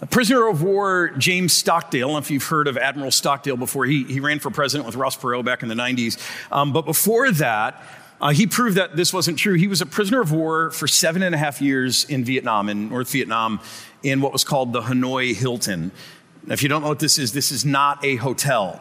A 0.00 0.06
prisoner 0.06 0.46
of 0.46 0.62
war, 0.62 1.08
James 1.18 1.52
Stockdale, 1.52 2.06
I 2.06 2.08
don't 2.08 2.12
know 2.12 2.18
if 2.18 2.30
you've 2.30 2.44
heard 2.44 2.68
of 2.68 2.78
Admiral 2.78 3.10
Stockdale 3.10 3.56
before. 3.56 3.84
He, 3.84 4.04
he 4.04 4.20
ran 4.20 4.38
for 4.38 4.50
president 4.50 4.86
with 4.86 4.94
Ross 4.94 5.16
Perot 5.16 5.44
back 5.44 5.64
in 5.64 5.68
the 5.68 5.74
90s. 5.74 6.18
Um, 6.52 6.72
but 6.72 6.84
before 6.84 7.32
that, 7.32 7.82
uh, 8.20 8.30
he 8.30 8.46
proved 8.46 8.76
that 8.76 8.96
this 8.96 9.12
wasn't 9.12 9.38
true. 9.38 9.54
He 9.54 9.66
was 9.66 9.80
a 9.80 9.86
prisoner 9.86 10.20
of 10.20 10.32
war 10.32 10.70
for 10.70 10.86
seven 10.86 11.22
and 11.22 11.34
a 11.34 11.38
half 11.38 11.60
years 11.60 12.04
in 12.04 12.24
Vietnam, 12.24 12.68
in 12.68 12.88
North 12.90 13.10
Vietnam, 13.10 13.60
in 14.02 14.20
what 14.20 14.32
was 14.32 14.44
called 14.44 14.72
the 14.72 14.82
Hanoi 14.82 15.34
Hilton. 15.34 15.90
Now, 16.46 16.54
if 16.54 16.62
you 16.62 16.68
don't 16.68 16.82
know 16.82 16.88
what 16.88 16.98
this 17.00 17.18
is, 17.18 17.32
this 17.32 17.50
is 17.50 17.64
not 17.64 18.04
a 18.04 18.16
hotel. 18.16 18.80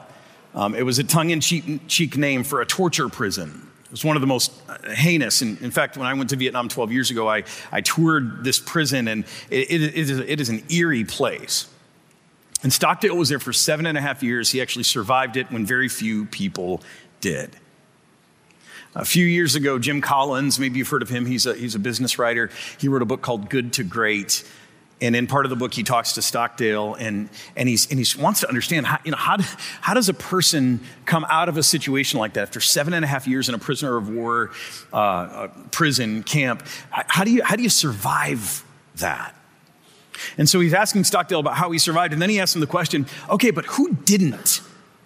Um, 0.58 0.74
it 0.74 0.82
was 0.82 0.98
a 0.98 1.04
tongue 1.04 1.30
in 1.30 1.40
cheek 1.40 2.18
name 2.18 2.44
for 2.44 2.62
a 2.62 2.66
torture 2.66 3.10
prison. 3.10 3.70
It 3.86 3.92
was 3.92 4.04
one 4.04 4.18
of 4.18 4.22
the 4.22 4.28
most 4.28 4.52
uh, 4.68 4.90
heinous. 4.90 5.44
And 5.44 5.62
in 5.62 5.70
fact, 5.70 5.98
when 5.98 6.08
I 6.08 6.16
went 6.16 6.32
to 6.32 6.36
Vietnam 6.36 6.68
12 6.68 6.92
years 6.92 7.12
ago, 7.12 7.30
I, 7.30 7.44
I 7.72 7.82
toured 7.82 8.44
this 8.44 8.60
prison, 8.60 9.08
and 9.08 9.24
it, 9.52 9.70
it, 9.70 9.82
it, 9.84 9.96
is, 9.96 10.20
it 10.20 10.42
is 10.42 10.50
an 10.50 10.64
eerie 10.72 11.04
place. 11.04 11.70
And 12.64 12.74
Stockdale 12.74 13.16
was 13.16 13.30
there 13.30 13.38
for 13.38 13.54
seven 13.54 13.86
and 13.86 14.00
a 14.00 14.02
half 14.02 14.24
years. 14.24 14.50
He 14.50 14.60
actually 14.60 14.84
survived 14.84 15.38
it 15.38 15.52
when 15.52 15.64
very 15.64 15.90
few 15.90 16.26
people 16.26 16.82
did. 17.22 17.56
A 18.96 19.06
few 19.06 19.28
years 19.28 19.54
ago, 19.54 19.78
Jim 19.78 20.02
Collins, 20.02 20.58
maybe 20.58 20.80
you've 20.80 20.90
heard 20.90 21.04
of 21.04 21.10
him, 21.10 21.28
he's 21.28 21.46
a, 21.46 21.54
he's 21.54 21.76
a 21.76 21.80
business 21.80 22.18
writer. 22.18 22.50
He 22.80 22.88
wrote 22.88 23.04
a 23.04 23.06
book 23.06 23.22
called 23.22 23.52
Good 23.52 23.74
to 23.74 23.84
Great. 23.84 24.44
And 25.00 25.16
in 25.16 25.28
part 25.28 25.46
of 25.46 25.52
the 25.52 25.56
book, 25.56 25.74
he 25.74 25.84
talks 25.84 26.14
to 26.14 26.24
Stockdale 26.24 26.96
and, 26.96 27.30
and, 27.56 27.70
he's, 27.70 27.90
and 27.92 28.00
he 28.00 28.22
wants 28.22 28.40
to 28.40 28.50
understand 28.50 28.88
how, 28.88 28.98
you 29.06 29.12
know, 29.12 29.18
how, 29.18 29.38
how 29.80 29.94
does 29.94 30.10
a 30.10 30.14
person 30.14 30.80
come 31.06 31.26
out 31.30 31.50
of 31.50 31.58
a 31.58 31.64
situation 31.64 32.20
like 32.20 32.34
that 32.34 32.42
after 32.42 32.60
seven 32.60 32.94
and 32.94 33.06
a 33.06 33.08
half 33.08 33.28
years 33.28 33.48
in 33.48 33.54
a 33.54 33.60
prisoner 33.60 33.96
of 33.96 34.10
war 34.10 34.52
uh, 34.92 35.50
prison 35.72 36.24
camp? 36.24 36.64
How 36.90 37.24
do, 37.24 37.32
you, 37.32 37.44
how 37.44 37.56
do 37.56 37.62
you 37.62 37.70
survive 37.70 38.64
that? 38.96 39.36
And 40.38 40.50
so 40.50 40.60
he's 40.60 40.74
asking 40.74 41.04
Stockdale 41.04 41.40
about 41.40 41.56
how 41.56 41.70
he 41.70 41.78
survived. 41.78 42.12
And 42.12 42.20
then 42.20 42.32
he 42.32 42.40
asks 42.40 42.56
him 42.56 42.62
the 42.62 42.68
question 42.68 43.06
okay, 43.30 43.52
but 43.52 43.66
who 43.66 43.94
didn't 43.94 44.62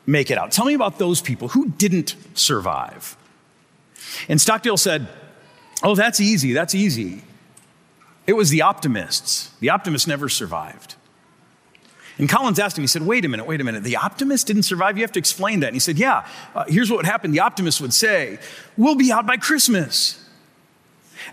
make 0.06 0.32
it 0.32 0.38
out? 0.38 0.54
Tell 0.54 0.66
me 0.66 0.74
about 0.74 1.00
those 1.00 1.22
people. 1.22 1.50
Who 1.50 1.70
didn't 1.70 2.16
survive? 2.34 3.18
And 4.30 4.40
Stockdale 4.40 4.78
said, 4.78 5.08
oh, 5.84 5.96
that's 5.96 6.20
easy. 6.20 6.54
That's 6.54 6.76
easy. 6.76 7.24
It 8.28 8.34
was 8.34 8.50
the 8.50 8.62
optimists. 8.62 9.52
The 9.60 9.70
optimists 9.70 10.08
never 10.08 10.30
survived. 10.30 10.96
And 12.18 12.30
Collins 12.30 12.60
asked 12.60 12.78
him, 12.78 12.84
he 12.84 12.88
said, 12.88 13.02
Wait 13.02 13.26
a 13.26 13.28
minute, 13.28 13.48
wait 13.48 13.62
a 13.62 13.64
minute. 13.64 13.84
The 13.84 13.98
optimist 13.98 14.48
didn't 14.48 14.64
survive? 14.64 14.98
You 14.98 15.04
have 15.04 15.12
to 15.14 15.20
explain 15.20 15.62
that. 15.62 15.68
And 15.68 15.76
he 15.76 15.80
said, 15.80 15.98
Yeah, 15.98 16.28
uh, 16.54 16.66
here's 16.68 16.90
what 16.90 16.98
would 16.98 17.06
happen. 17.06 17.32
The 17.32 17.40
optimist 17.40 17.82
would 17.82 17.94
say, 17.94 18.40
We'll 18.78 18.96
be 18.96 19.12
out 19.12 19.26
by 19.26 19.38
Christmas. 19.38 20.24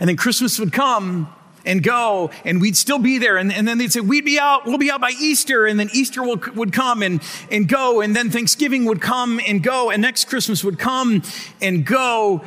And 0.00 0.08
then 0.08 0.16
Christmas 0.16 0.58
would 0.58 0.72
come 0.72 1.32
and 1.66 1.82
go, 1.82 2.30
and 2.44 2.60
we'd 2.60 2.76
still 2.76 2.98
be 2.98 3.18
there. 3.18 3.36
And, 3.36 3.52
and 3.52 3.68
then 3.68 3.76
they'd 3.78 3.92
say, 3.92 4.00
We'd 4.00 4.24
be 4.24 4.38
out, 4.38 4.64
we'll 4.64 4.78
be 4.78 4.90
out 4.90 5.00
by 5.00 5.12
Easter. 5.20 5.66
And 5.66 5.78
then 5.78 5.90
Easter 5.92 6.22
will, 6.22 6.40
would 6.54 6.72
come 6.72 7.02
and, 7.02 7.22
and 7.50 7.68
go. 7.68 8.00
And 8.00 8.16
then 8.16 8.30
Thanksgiving 8.30 8.86
would 8.86 9.02
come 9.02 9.40
and 9.46 9.62
go. 9.62 9.90
And 9.90 10.00
next 10.00 10.28
Christmas 10.28 10.64
would 10.64 10.78
come 10.78 11.22
and 11.60 11.84
go. 11.84 12.42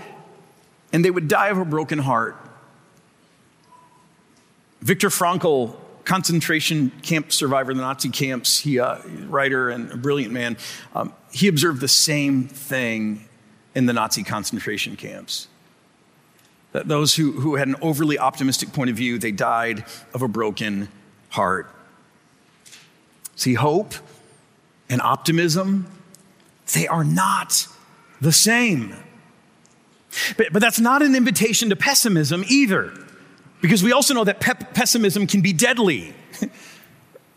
And 0.92 1.06
they 1.06 1.12
would 1.12 1.28
die 1.28 1.50
of 1.50 1.60
a 1.60 1.66
broken 1.66 2.00
heart. 2.00 2.51
Viktor 4.82 5.10
Frankl, 5.10 5.76
concentration 6.06 6.92
camp 7.04 7.32
survivor, 7.32 7.72
in 7.72 7.78
the 7.78 7.84
Nazi 7.84 8.10
camps, 8.10 8.60
he, 8.60 8.80
uh, 8.80 8.98
writer 9.28 9.70
and 9.70 9.92
a 9.92 9.98
brilliant 9.98 10.34
man, 10.34 10.58
um, 10.96 11.14
he 11.32 11.48
observed 11.48 11.82
the 11.82 11.88
same 11.88 12.48
thing 12.48 13.28
in 13.76 13.86
the 13.86 13.94
Nazi 13.94 14.24
concentration 14.24 14.96
camps. 14.96 15.48
That 16.72 16.88
those 16.88 17.16
who, 17.16 17.34
who 17.34 17.56
had 17.56 17.68
an 17.68 17.76
overly 17.82 18.18
optimistic 18.18 18.74
point 18.74 18.90
of 18.90 18.96
view, 18.96 19.20
they 19.20 19.32
died 19.32 19.86
of 20.14 20.22
a 20.22 20.28
broken 20.28 20.90
heart. 21.30 21.74
See, 23.36 23.54
hope 23.54 23.94
and 24.90 25.02
optimism, 25.02 25.88
they 26.74 26.88
are 26.88 27.04
not 27.04 27.68
the 28.20 28.32
same. 28.32 28.96
But, 30.38 30.48
but 30.52 30.62
that's 30.62 30.80
not 30.80 31.02
an 31.02 31.16
invitation 31.16 31.70
to 31.70 31.76
pessimism 31.76 32.44
either, 32.48 32.94
because 33.62 33.84
we 33.84 33.92
also 33.92 34.14
know 34.14 34.24
that 34.24 34.40
pe- 34.40 34.54
pessimism 34.74 35.28
can 35.28 35.42
be 35.42 35.54
deadly. 35.54 36.14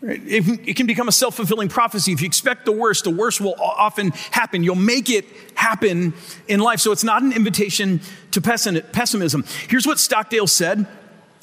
It, 0.07 0.69
it 0.69 0.75
can 0.75 0.85
become 0.85 1.07
a 1.07 1.11
self 1.11 1.35
fulfilling 1.35 1.67
prophecy. 1.67 2.11
If 2.11 2.21
you 2.21 2.27
expect 2.27 2.65
the 2.65 2.71
worst, 2.71 3.05
the 3.05 3.09
worst 3.09 3.41
will 3.41 3.55
often 3.59 4.11
happen. 4.29 4.63
You'll 4.63 4.75
make 4.75 5.09
it 5.09 5.25
happen 5.55 6.13
in 6.47 6.59
life. 6.59 6.79
So 6.79 6.91
it's 6.91 7.03
not 7.03 7.23
an 7.23 7.33
invitation 7.33 8.01
to 8.31 8.39
pessimism. 8.39 9.45
Here's 9.67 9.87
what 9.87 9.97
Stockdale 9.97 10.45
said. 10.45 10.85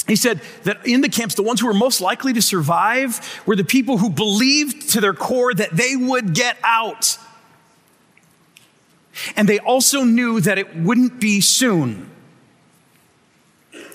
He 0.07 0.17
said 0.17 0.41
that 0.65 0.87
in 0.87 1.01
the 1.01 1.09
camps, 1.09 1.35
the 1.35 1.43
ones 1.43 1.61
who 1.61 1.67
were 1.67 1.75
most 1.75 2.01
likely 2.01 2.33
to 2.35 2.43
survive 2.43 3.43
were 3.47 3.57
the 3.57 3.65
people 3.65 3.99
who 3.99 4.11
believed 4.11 4.91
to 4.91 5.01
their 5.01 5.15
core 5.15 5.55
that 5.55 5.71
they 5.73 5.97
would 5.97 6.35
get 6.35 6.57
out. 6.63 7.19
And 9.37 9.49
they 9.49 9.59
also 9.59 10.05
knew 10.05 10.41
that 10.41 10.59
it 10.59 10.77
wouldn't 10.77 11.21
be 11.21 11.41
soon. 11.41 12.11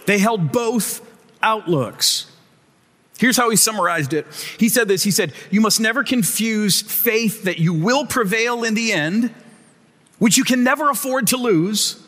They 0.08 0.18
held 0.20 0.54
both 0.54 1.02
outlooks. 1.44 2.32
Here's 3.20 3.36
how 3.36 3.50
he 3.50 3.56
summarized 3.56 4.14
it. 4.14 4.26
He 4.58 4.70
said 4.70 4.88
this 4.88 5.04
He 5.04 5.12
said, 5.12 5.34
You 5.52 5.62
must 5.62 5.80
never 5.80 6.04
confuse 6.04 6.82
faith 6.82 7.44
that 7.44 7.60
you 7.60 7.74
will 7.74 8.06
prevail 8.06 8.64
in 8.64 8.74
the 8.74 8.94
end, 8.94 9.34
which 10.18 10.38
you 10.38 10.44
can 10.44 10.64
never 10.64 10.90
afford 10.90 11.28
to 11.28 11.38
lose, 11.38 12.02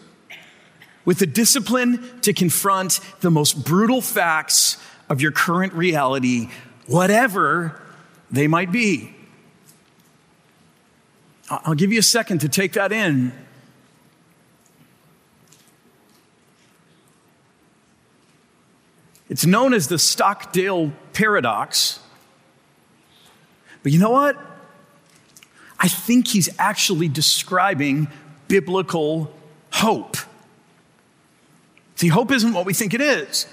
with 1.04 1.20
the 1.20 1.28
discipline 1.28 2.22
to 2.22 2.32
confront 2.34 3.02
the 3.20 3.30
most 3.30 3.66
brutal 3.66 4.02
facts 4.02 4.78
of 5.10 5.22
your 5.22 5.32
current 5.32 5.74
reality, 5.74 6.50
whatever 6.88 7.82
they 8.32 8.48
might 8.48 8.72
be. 8.72 9.14
I'll 11.50 11.76
give 11.76 11.92
you 11.92 12.00
a 12.00 12.04
second 12.04 12.40
to 12.40 12.50
take 12.50 12.74
that 12.74 12.94
in. 12.94 13.34
It's 19.30 19.46
known 19.46 19.74
as 19.74 19.88
the 19.88 20.00
Stockdale 20.00 20.92
paradox. 21.14 22.00
But 23.84 23.92
you 23.92 24.00
know 24.00 24.10
what? 24.10 24.38
I 25.80 25.88
think 25.88 26.28
he's 26.28 26.50
actually 26.60 27.08
describing 27.08 28.08
biblical 28.48 29.34
hope. 29.72 30.18
See, 31.96 32.08
hope 32.08 32.32
isn't 32.32 32.54
what 32.54 32.66
we 32.66 32.74
think 32.74 32.94
it 32.94 33.02
is. 33.02 33.46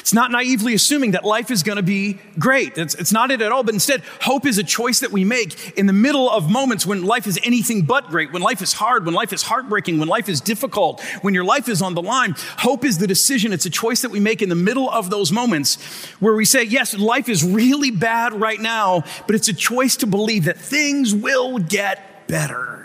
It's 0.00 0.12
not 0.12 0.30
naively 0.30 0.74
assuming 0.74 1.12
that 1.12 1.24
life 1.24 1.50
is 1.50 1.62
going 1.62 1.76
to 1.76 1.82
be 1.82 2.18
great. 2.38 2.76
It's, 2.76 2.94
it's, 2.94 3.12
not 3.12 3.30
it 3.30 3.40
at 3.40 3.52
all, 3.52 3.62
but 3.62 3.74
instead, 3.74 4.02
hope 4.20 4.46
is 4.46 4.58
a 4.58 4.62
choice 4.62 5.00
that 5.00 5.12
we 5.12 5.24
make 5.24 5.76
in 5.78 5.86
the 5.86 5.92
middle 5.92 6.30
of 6.30 6.50
moments 6.50 6.84
when 6.84 7.04
life 7.04 7.26
is 7.26 7.38
anything 7.42 7.82
but 7.82 8.08
great, 8.08 8.32
when 8.32 8.42
life 8.42 8.60
is 8.62 8.72
hard, 8.72 9.04
when 9.06 9.14
life 9.14 9.32
is 9.32 9.42
heartbreaking, 9.42 9.98
when 9.98 10.08
life 10.08 10.28
is 10.28 10.40
difficult, 10.40 11.02
when 11.22 11.34
your 11.34 11.44
life 11.44 11.68
is 11.68 11.80
on 11.82 11.94
the 11.94 12.02
line. 12.02 12.34
Hope 12.58 12.84
is 12.84 12.98
the 12.98 13.06
decision. 13.06 13.52
It's 13.52 13.66
a 13.66 13.70
choice 13.70 14.02
that 14.02 14.10
we 14.10 14.20
make 14.20 14.42
in 14.42 14.48
the 14.48 14.54
middle 14.54 14.90
of 14.90 15.10
those 15.10 15.32
moments 15.32 15.76
where 16.20 16.34
we 16.34 16.44
say, 16.44 16.64
yes, 16.64 16.94
life 16.94 17.28
is 17.28 17.42
really 17.42 17.90
bad 17.90 18.34
right 18.34 18.60
now, 18.60 19.04
but 19.26 19.34
it's 19.34 19.48
a 19.48 19.54
choice 19.54 19.96
to 19.96 20.06
believe 20.06 20.44
that 20.44 20.58
things 20.58 21.14
will 21.14 21.58
get 21.58 22.26
better. 22.28 22.77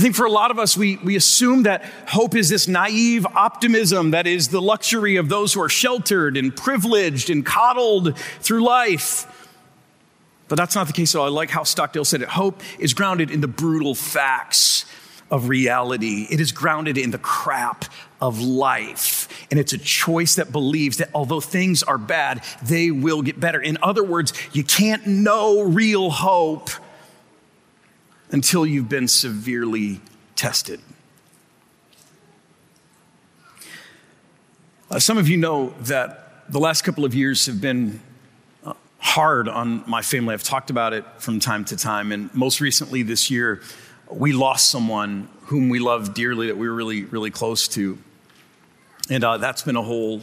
I 0.00 0.02
think 0.02 0.14
for 0.14 0.24
a 0.24 0.30
lot 0.30 0.50
of 0.50 0.58
us, 0.58 0.78
we, 0.78 0.96
we 0.96 1.14
assume 1.14 1.64
that 1.64 1.84
hope 2.08 2.34
is 2.34 2.48
this 2.48 2.66
naive 2.66 3.26
optimism 3.26 4.12
that 4.12 4.26
is 4.26 4.48
the 4.48 4.62
luxury 4.62 5.16
of 5.16 5.28
those 5.28 5.52
who 5.52 5.60
are 5.60 5.68
sheltered 5.68 6.38
and 6.38 6.56
privileged 6.56 7.28
and 7.28 7.44
coddled 7.44 8.16
through 8.16 8.64
life. 8.64 9.26
But 10.48 10.56
that's 10.56 10.74
not 10.74 10.86
the 10.86 10.94
case 10.94 11.14
at 11.14 11.18
all. 11.18 11.26
I 11.26 11.28
like 11.28 11.50
how 11.50 11.64
Stockdale 11.64 12.06
said 12.06 12.22
it. 12.22 12.28
Hope 12.28 12.62
is 12.78 12.94
grounded 12.94 13.30
in 13.30 13.42
the 13.42 13.46
brutal 13.46 13.94
facts 13.94 14.86
of 15.30 15.50
reality, 15.50 16.26
it 16.30 16.40
is 16.40 16.50
grounded 16.50 16.96
in 16.96 17.10
the 17.10 17.18
crap 17.18 17.84
of 18.22 18.40
life. 18.40 19.28
And 19.50 19.60
it's 19.60 19.74
a 19.74 19.78
choice 19.78 20.36
that 20.36 20.50
believes 20.50 20.96
that 20.96 21.10
although 21.14 21.42
things 21.42 21.82
are 21.82 21.98
bad, 21.98 22.42
they 22.62 22.90
will 22.90 23.20
get 23.20 23.38
better. 23.38 23.60
In 23.60 23.76
other 23.82 24.02
words, 24.02 24.32
you 24.54 24.64
can't 24.64 25.06
know 25.06 25.60
real 25.60 26.08
hope 26.08 26.70
until 28.30 28.64
you've 28.64 28.88
been 28.88 29.08
severely 29.08 30.00
tested. 30.36 30.80
Uh, 34.90 34.98
some 34.98 35.18
of 35.18 35.28
you 35.28 35.36
know 35.36 35.70
that 35.80 36.50
the 36.50 36.58
last 36.58 36.82
couple 36.82 37.04
of 37.04 37.14
years 37.14 37.46
have 37.46 37.60
been 37.60 38.00
uh, 38.64 38.72
hard 38.98 39.48
on 39.48 39.84
my 39.86 40.02
family. 40.02 40.34
I've 40.34 40.42
talked 40.42 40.70
about 40.70 40.92
it 40.92 41.04
from 41.18 41.38
time 41.38 41.64
to 41.66 41.76
time. 41.76 42.10
And 42.10 42.32
most 42.34 42.60
recently 42.60 43.02
this 43.02 43.30
year, 43.30 43.62
we 44.10 44.32
lost 44.32 44.70
someone 44.70 45.28
whom 45.42 45.68
we 45.68 45.78
loved 45.78 46.14
dearly 46.14 46.48
that 46.48 46.56
we 46.56 46.68
were 46.68 46.74
really, 46.74 47.04
really 47.04 47.30
close 47.30 47.68
to. 47.68 47.98
And 49.08 49.22
uh, 49.22 49.38
that's 49.38 49.62
been 49.62 49.76
a 49.76 49.82
whole 49.82 50.22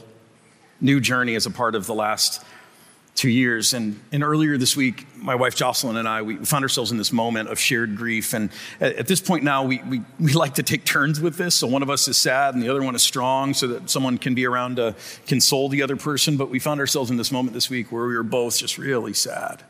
new 0.82 1.00
journey 1.00 1.36
as 1.36 1.46
a 1.46 1.52
part 1.52 1.76
of 1.76 1.86
the 1.86 1.94
last 1.94 2.44
two 3.18 3.30
years. 3.30 3.74
And, 3.74 4.00
and 4.12 4.24
earlier 4.24 4.58
this 4.58 4.78
week, 4.78 5.08
my 5.18 5.34
wife 5.34 5.56
Jocelyn 5.56 5.98
and 5.98 6.08
I, 6.08 6.22
we 6.22 6.36
found 6.38 6.64
ourselves 6.64 6.92
in 6.92 6.98
this 6.98 7.12
moment 7.12 7.50
of 7.50 7.60
shared 7.60 7.98
grief. 7.98 8.34
And 8.34 8.52
at, 8.80 8.94
at, 8.96 9.08
this 9.08 9.20
point 9.20 9.44
now, 9.44 9.64
we, 9.64 9.82
we, 9.84 10.02
we 10.20 10.34
like 10.34 10.54
to 10.56 10.64
take 10.64 10.86
turns 10.86 11.20
with 11.20 11.36
this. 11.36 11.56
So 11.56 11.66
one 11.66 11.82
of 11.82 11.90
us 11.90 12.08
is 12.08 12.16
sad 12.16 12.54
and 12.54 12.62
the 12.62 12.70
other 12.70 12.84
one 12.84 12.94
is 12.94 13.02
strong 13.02 13.56
so 13.56 13.68
that 13.70 13.90
someone 13.90 14.20
can 14.20 14.36
be 14.36 14.46
around 14.46 14.76
to 14.76 14.96
console 15.26 15.68
the 15.68 15.82
other 15.82 15.98
person. 15.98 16.38
But 16.38 16.52
we 16.52 16.60
found 16.60 16.80
ourselves 16.80 17.10
in 17.10 17.18
this 17.18 17.32
moment 17.32 17.56
this 17.56 17.72
week 17.72 17.92
where 17.92 18.06
we 18.06 18.16
were 18.16 18.22
both 18.22 18.60
just 18.60 18.78
really 18.78 19.14
sad. 19.14 19.64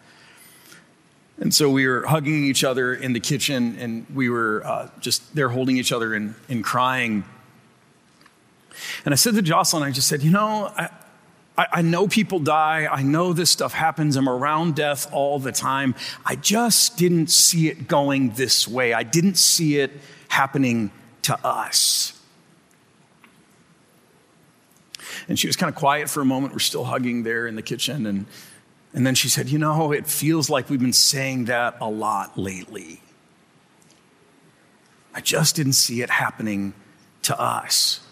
And 1.40 1.54
so 1.54 1.70
we 1.70 1.88
were 1.88 2.06
hugging 2.06 2.44
each 2.44 2.66
other 2.66 2.94
in 2.94 3.14
the 3.14 3.22
kitchen 3.22 3.78
and 3.80 4.06
we 4.14 4.28
were 4.28 4.62
uh, 4.66 4.90
just 5.00 5.34
there 5.34 5.50
holding 5.50 5.78
each 5.78 5.94
other 5.94 6.14
and, 6.14 6.36
and 6.50 6.66
crying. 6.66 7.24
And 9.06 9.14
I 9.14 9.16
said 9.16 9.36
to 9.36 9.42
Jocelyn, 9.42 9.84
I 9.84 9.92
just 9.92 10.10
said, 10.10 10.22
you 10.22 10.32
know, 10.32 10.74
I, 10.76 10.90
I, 11.58 11.68
I 11.74 11.82
know 11.82 12.08
people 12.08 12.40
die. 12.40 12.88
I 12.90 13.02
know 13.04 13.34
this 13.34 13.50
stuff 13.50 13.74
happens. 13.74 14.16
I'm 14.16 14.30
around 14.30 14.76
death 14.76 15.12
all 15.12 15.40
the 15.40 15.52
time. 15.52 15.96
I 16.26 16.36
just 16.36 16.98
didn't 16.98 17.28
see 17.28 17.68
it 17.68 17.88
going 17.88 18.32
this 18.32 18.68
way. 18.68 18.94
I 18.94 19.04
didn't 19.04 19.36
see 19.36 19.80
it 19.80 19.92
happening 20.28 20.92
to 21.24 21.46
us. 21.46 22.14
And 25.28 25.40
she 25.40 25.48
was 25.48 25.56
kind 25.56 25.70
of 25.70 25.76
quiet 25.76 26.10
for 26.10 26.22
a 26.22 26.26
moment. 26.26 26.54
We're 26.54 26.60
still 26.60 26.86
hugging 26.86 27.24
there 27.24 27.48
in 27.48 27.56
the 27.56 27.62
kitchen. 27.62 28.06
And, 28.06 28.26
and 28.94 29.06
then 29.06 29.16
she 29.16 29.30
said, 29.30 29.50
You 29.50 29.58
know, 29.58 29.92
it 29.92 30.08
feels 30.08 30.50
like 30.50 30.70
we've 30.70 30.80
been 30.80 30.94
saying 30.94 31.46
that 31.46 31.78
a 31.82 31.90
lot 31.90 32.38
lately. 32.38 33.02
I 35.14 35.22
just 35.22 35.56
didn't 35.56 35.74
see 35.74 36.02
it 36.02 36.10
happening 36.12 36.74
to 37.24 37.40
us. 37.40 38.07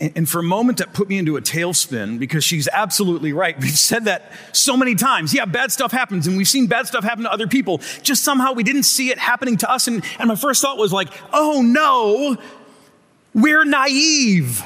And, 0.00 0.12
and, 0.16 0.28
for 0.28 0.38
a 0.38 0.42
moment, 0.42 0.78
that 0.78 0.92
put 0.92 1.08
me 1.08 1.18
into 1.18 1.36
a 1.36 1.40
tailspin 1.40 2.18
because 2.18 2.44
she's 2.44 2.68
absolutely 2.68 3.32
right. 3.32 3.58
We've 3.60 3.70
said 3.70 4.04
that 4.06 4.32
so 4.52 4.76
many 4.76 4.94
times. 4.94 5.34
Yeah, 5.34 5.44
bad 5.44 5.72
stuff 5.72 5.92
happens, 5.92 6.26
and 6.26 6.36
we've 6.36 6.48
seen 6.48 6.66
bad 6.66 6.86
stuff 6.86 7.04
happen 7.04 7.24
to 7.24 7.32
other 7.32 7.46
people. 7.46 7.78
Just 8.02 8.24
somehow 8.24 8.52
we 8.52 8.62
didn't 8.62 8.84
see 8.84 9.10
it 9.10 9.18
happening 9.18 9.56
to 9.58 9.70
us. 9.70 9.88
And, 9.88 10.04
and 10.18 10.28
my 10.28 10.36
first 10.36 10.62
thought 10.62 10.78
was 10.78 10.92
like, 10.92 11.08
oh 11.32 11.62
no, 11.62 12.36
we're 13.34 13.64
naive. 13.64 14.62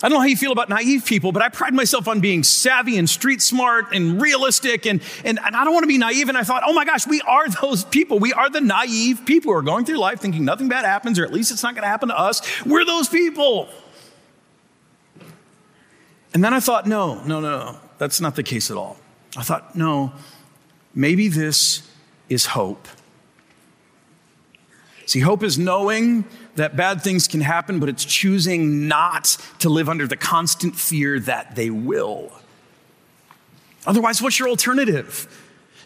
I 0.00 0.08
don't 0.08 0.14
know 0.14 0.20
how 0.20 0.26
you 0.26 0.36
feel 0.36 0.52
about 0.52 0.68
naive 0.68 1.04
people, 1.04 1.32
but 1.32 1.42
I 1.42 1.48
pride 1.48 1.74
myself 1.74 2.06
on 2.06 2.20
being 2.20 2.44
savvy 2.44 2.98
and 2.98 3.10
street 3.10 3.42
smart 3.42 3.86
and 3.92 4.22
realistic. 4.22 4.86
And, 4.86 5.02
and, 5.24 5.40
and 5.44 5.56
I 5.56 5.64
don't 5.64 5.74
want 5.74 5.82
to 5.82 5.88
be 5.88 5.98
naive. 5.98 6.28
And 6.28 6.38
I 6.38 6.44
thought, 6.44 6.62
oh 6.64 6.72
my 6.72 6.84
gosh, 6.84 7.04
we 7.04 7.20
are 7.22 7.48
those 7.62 7.84
people. 7.84 8.20
We 8.20 8.32
are 8.32 8.48
the 8.48 8.60
naive 8.60 9.26
people 9.26 9.52
who 9.52 9.58
are 9.58 9.62
going 9.62 9.84
through 9.84 9.98
life 9.98 10.20
thinking 10.20 10.44
nothing 10.44 10.68
bad 10.68 10.84
happens, 10.84 11.18
or 11.18 11.24
at 11.24 11.32
least 11.32 11.50
it's 11.50 11.64
not 11.64 11.74
going 11.74 11.82
to 11.82 11.88
happen 11.88 12.10
to 12.10 12.18
us. 12.18 12.42
We're 12.64 12.84
those 12.84 13.08
people. 13.08 13.68
And 16.32 16.44
then 16.44 16.54
I 16.54 16.60
thought, 16.60 16.86
no, 16.86 17.16
no, 17.24 17.40
no, 17.40 17.58
no, 17.58 17.78
that's 17.98 18.20
not 18.20 18.36
the 18.36 18.44
case 18.44 18.70
at 18.70 18.76
all. 18.76 18.98
I 19.36 19.42
thought, 19.42 19.74
no, 19.74 20.12
maybe 20.94 21.26
this 21.26 21.82
is 22.28 22.46
hope. 22.46 22.86
See, 25.06 25.20
hope 25.20 25.42
is 25.42 25.58
knowing 25.58 26.24
that 26.58 26.76
bad 26.76 27.02
things 27.02 27.26
can 27.26 27.40
happen, 27.40 27.80
but 27.80 27.88
it's 27.88 28.04
choosing 28.04 28.86
not 28.86 29.36
to 29.60 29.68
live 29.68 29.88
under 29.88 30.06
the 30.06 30.16
constant 30.16 30.76
fear 30.76 31.18
that 31.20 31.56
they 31.56 31.70
will. 31.70 32.32
Otherwise, 33.86 34.20
what's 34.20 34.38
your 34.38 34.48
alternative? 34.48 35.26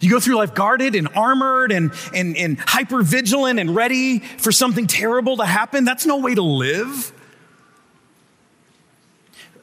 You 0.00 0.10
go 0.10 0.18
through 0.18 0.36
life 0.36 0.54
guarded 0.54 0.96
and 0.96 1.08
armored 1.14 1.70
and, 1.70 1.92
and, 2.12 2.36
and 2.36 2.58
hyper 2.58 3.02
vigilant 3.02 3.60
and 3.60 3.74
ready 3.74 4.18
for 4.18 4.50
something 4.50 4.88
terrible 4.88 5.36
to 5.36 5.44
happen. 5.44 5.84
That's 5.84 6.04
no 6.04 6.18
way 6.18 6.34
to 6.34 6.42
live. 6.42 7.12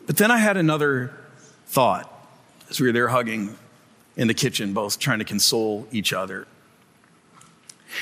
But 0.07 0.17
then 0.17 0.31
I 0.31 0.37
had 0.37 0.57
another 0.57 1.13
thought 1.67 2.09
as 2.69 2.79
we 2.79 2.87
were 2.87 2.93
there 2.93 3.09
hugging 3.09 3.57
in 4.15 4.27
the 4.27 4.33
kitchen, 4.33 4.73
both 4.73 4.99
trying 4.99 5.19
to 5.19 5.25
console 5.25 5.87
each 5.91 6.13
other. 6.13 6.47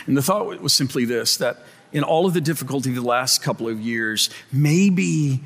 And 0.06 0.16
the 0.16 0.22
thought 0.22 0.62
was 0.62 0.74
simply 0.74 1.06
this 1.06 1.38
that 1.38 1.58
in 1.98 2.04
all 2.04 2.28
of 2.28 2.36
the 2.36 2.42
difficulty 2.42 2.90
of 2.92 2.96
the 2.96 3.02
last 3.02 3.42
couple 3.42 3.68
of 3.68 3.82
years, 3.82 4.30
maybe 4.52 5.42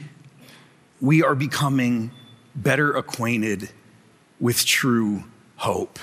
we 1.00 1.24
are 1.24 1.34
becoming 1.34 2.12
better 2.54 2.92
acquainted 2.92 3.70
with 4.38 4.66
true 4.66 5.24
hope. 5.56 5.98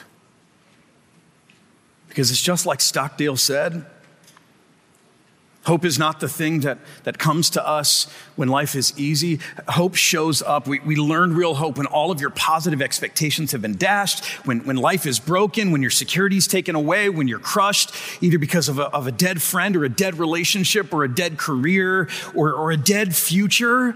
Because 2.08 2.30
it's 2.30 2.40
just 2.40 2.64
like 2.64 2.80
Stockdale 2.80 3.36
said 3.36 3.84
Hope 5.68 5.84
is 5.84 5.98
not 5.98 6.18
the 6.20 6.30
thing 6.30 6.60
that, 6.60 6.78
that 7.04 7.18
comes 7.18 7.50
to 7.50 7.68
us 7.68 8.04
when 8.36 8.48
life 8.48 8.74
is 8.74 8.98
easy. 8.98 9.38
Hope 9.68 9.96
shows 9.96 10.40
up. 10.40 10.66
We, 10.66 10.80
we 10.80 10.96
learn 10.96 11.34
real 11.34 11.56
hope 11.56 11.76
when 11.76 11.84
all 11.84 12.10
of 12.10 12.22
your 12.22 12.30
positive 12.30 12.80
expectations 12.80 13.52
have 13.52 13.60
been 13.60 13.76
dashed, 13.76 14.24
when, 14.46 14.60
when 14.60 14.76
life 14.76 15.04
is 15.04 15.20
broken, 15.20 15.70
when 15.70 15.82
your 15.82 15.90
security 15.90 16.38
is 16.38 16.46
taken 16.46 16.74
away, 16.74 17.10
when 17.10 17.28
you're 17.28 17.38
crushed, 17.38 17.92
either 18.22 18.38
because 18.38 18.70
of 18.70 18.78
a, 18.78 18.84
of 18.84 19.06
a 19.06 19.12
dead 19.12 19.42
friend 19.42 19.76
or 19.76 19.84
a 19.84 19.90
dead 19.90 20.18
relationship 20.18 20.90
or 20.94 21.04
a 21.04 21.14
dead 21.14 21.36
career 21.36 22.08
or, 22.34 22.54
or 22.54 22.70
a 22.70 22.76
dead 22.78 23.14
future. 23.14 23.94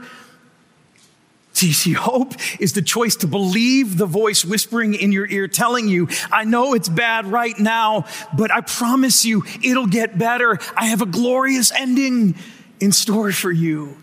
See, 1.62 1.72
see, 1.72 1.92
hope 1.92 2.34
is 2.58 2.72
the 2.72 2.82
choice 2.82 3.14
to 3.14 3.28
believe 3.28 3.96
the 3.96 4.04
voice 4.04 4.44
whispering 4.44 4.94
in 4.94 5.12
your 5.12 5.28
ear 5.28 5.46
telling 5.46 5.86
you, 5.86 6.08
I 6.32 6.42
know 6.42 6.74
it's 6.74 6.88
bad 6.88 7.26
right 7.26 7.56
now, 7.56 8.06
but 8.36 8.50
I 8.50 8.62
promise 8.62 9.24
you 9.24 9.44
it'll 9.62 9.86
get 9.86 10.18
better. 10.18 10.58
I 10.76 10.86
have 10.86 11.02
a 11.02 11.06
glorious 11.06 11.70
ending 11.70 12.34
in 12.80 12.90
store 12.90 13.30
for 13.30 13.52
you. 13.52 13.96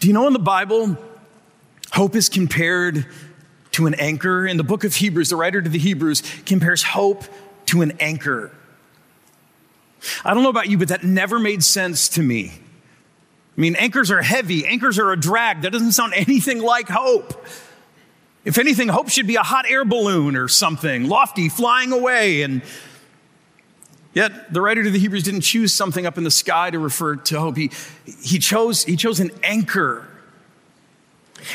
Do 0.00 0.08
you 0.08 0.12
know 0.12 0.26
in 0.26 0.32
the 0.32 0.40
Bible, 0.40 0.98
hope 1.92 2.16
is 2.16 2.28
compared 2.28 3.06
to 3.70 3.86
an 3.86 3.94
anchor? 3.94 4.44
In 4.44 4.56
the 4.56 4.64
book 4.64 4.82
of 4.82 4.92
Hebrews, 4.92 5.28
the 5.28 5.36
writer 5.36 5.62
to 5.62 5.70
the 5.70 5.78
Hebrews 5.78 6.24
compares 6.46 6.82
hope 6.82 7.22
to 7.66 7.80
an 7.82 7.92
anchor. 8.00 8.50
I 10.24 10.34
don't 10.34 10.42
know 10.42 10.50
about 10.50 10.68
you, 10.68 10.78
but 10.78 10.88
that 10.88 11.04
never 11.04 11.38
made 11.38 11.62
sense 11.62 12.08
to 12.08 12.22
me. 12.24 12.54
I 13.60 13.62
mean, 13.62 13.76
anchors 13.76 14.10
are 14.10 14.22
heavy, 14.22 14.66
anchors 14.66 14.98
are 14.98 15.12
a 15.12 15.20
drag. 15.20 15.60
That 15.60 15.72
doesn't 15.72 15.92
sound 15.92 16.14
anything 16.16 16.62
like 16.62 16.88
hope. 16.88 17.44
If 18.42 18.56
anything, 18.56 18.88
hope 18.88 19.10
should 19.10 19.26
be 19.26 19.36
a 19.36 19.42
hot 19.42 19.66
air 19.68 19.84
balloon 19.84 20.34
or 20.34 20.48
something, 20.48 21.10
lofty, 21.10 21.50
flying 21.50 21.92
away. 21.92 22.40
And 22.40 22.62
yet, 24.14 24.50
the 24.50 24.62
writer 24.62 24.82
to 24.82 24.88
the 24.88 24.98
Hebrews 24.98 25.24
didn't 25.24 25.42
choose 25.42 25.74
something 25.74 26.06
up 26.06 26.16
in 26.16 26.24
the 26.24 26.30
sky 26.30 26.70
to 26.70 26.78
refer 26.78 27.16
to 27.16 27.38
hope. 27.38 27.58
He, 27.58 27.70
he, 28.22 28.38
chose, 28.38 28.84
he 28.84 28.96
chose 28.96 29.20
an 29.20 29.30
anchor. 29.42 30.08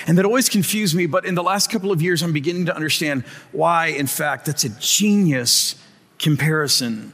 And 0.05 0.15
that 0.19 0.25
always 0.25 0.47
confused 0.47 0.93
me, 0.93 1.07
but 1.07 1.25
in 1.25 1.33
the 1.33 1.41
last 1.41 1.71
couple 1.71 1.91
of 1.91 2.03
years, 2.03 2.21
I'm 2.21 2.33
beginning 2.33 2.67
to 2.67 2.75
understand 2.75 3.23
why, 3.51 3.87
in 3.87 4.05
fact, 4.05 4.45
that's 4.45 4.63
a 4.63 4.69
genius 4.79 5.73
comparison. 6.19 7.13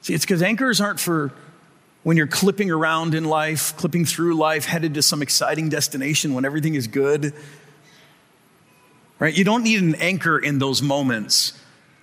See, 0.00 0.12
it's 0.12 0.24
because 0.24 0.42
anchors 0.42 0.80
aren't 0.80 0.98
for 0.98 1.32
when 2.02 2.16
you're 2.16 2.26
clipping 2.26 2.70
around 2.70 3.14
in 3.14 3.24
life, 3.24 3.76
clipping 3.76 4.04
through 4.04 4.34
life, 4.34 4.64
headed 4.64 4.94
to 4.94 5.02
some 5.02 5.22
exciting 5.22 5.68
destination 5.68 6.34
when 6.34 6.44
everything 6.44 6.74
is 6.74 6.86
good. 6.86 7.32
Right? 9.18 9.36
You 9.36 9.44
don't 9.44 9.62
need 9.62 9.80
an 9.82 9.94
anchor 9.96 10.38
in 10.38 10.58
those 10.58 10.82
moments 10.82 11.58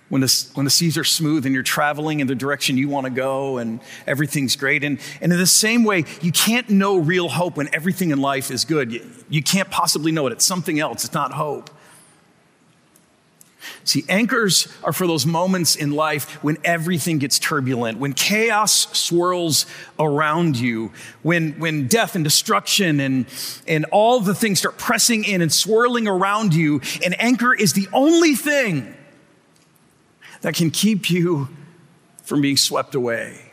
when 0.08 0.22
the, 0.22 0.50
when 0.54 0.64
the 0.64 0.70
seas 0.70 0.98
are 0.98 1.04
smooth 1.04 1.46
and 1.46 1.54
you're 1.54 1.62
traveling 1.62 2.20
in 2.20 2.26
the 2.26 2.34
direction 2.34 2.76
you 2.76 2.88
want 2.88 3.04
to 3.04 3.10
go 3.10 3.58
and 3.58 3.80
everything's 4.06 4.56
great. 4.56 4.84
And, 4.84 4.98
and 5.20 5.32
in 5.32 5.38
the 5.38 5.46
same 5.46 5.84
way, 5.84 6.04
you 6.20 6.32
can't 6.32 6.68
know 6.68 6.98
real 6.98 7.28
hope 7.28 7.56
when 7.56 7.72
everything 7.74 8.10
in 8.10 8.20
life 8.20 8.50
is 8.50 8.64
good. 8.64 8.92
You, 8.92 9.08
you 9.28 9.42
can't 9.42 9.70
possibly 9.70 10.12
know 10.12 10.26
it. 10.26 10.32
It's 10.32 10.44
something 10.44 10.80
else, 10.80 11.04
it's 11.04 11.14
not 11.14 11.32
hope. 11.32 11.70
See, 13.84 14.04
anchors 14.08 14.68
are 14.82 14.92
for 14.92 15.06
those 15.06 15.26
moments 15.26 15.76
in 15.76 15.90
life 15.90 16.42
when 16.42 16.58
everything 16.64 17.18
gets 17.18 17.38
turbulent, 17.38 17.98
when 17.98 18.12
chaos 18.12 18.86
swirls 18.96 19.66
around 19.98 20.56
you, 20.58 20.92
when, 21.22 21.52
when 21.58 21.86
death 21.86 22.14
and 22.14 22.24
destruction 22.24 23.00
and, 23.00 23.26
and 23.66 23.84
all 23.86 24.20
the 24.20 24.34
things 24.34 24.60
start 24.60 24.78
pressing 24.78 25.24
in 25.24 25.42
and 25.42 25.52
swirling 25.52 26.08
around 26.08 26.54
you. 26.54 26.80
An 27.04 27.14
anchor 27.14 27.54
is 27.54 27.72
the 27.74 27.88
only 27.92 28.34
thing 28.34 28.94
that 30.40 30.54
can 30.54 30.70
keep 30.70 31.10
you 31.10 31.48
from 32.22 32.40
being 32.40 32.56
swept 32.56 32.94
away. 32.94 33.52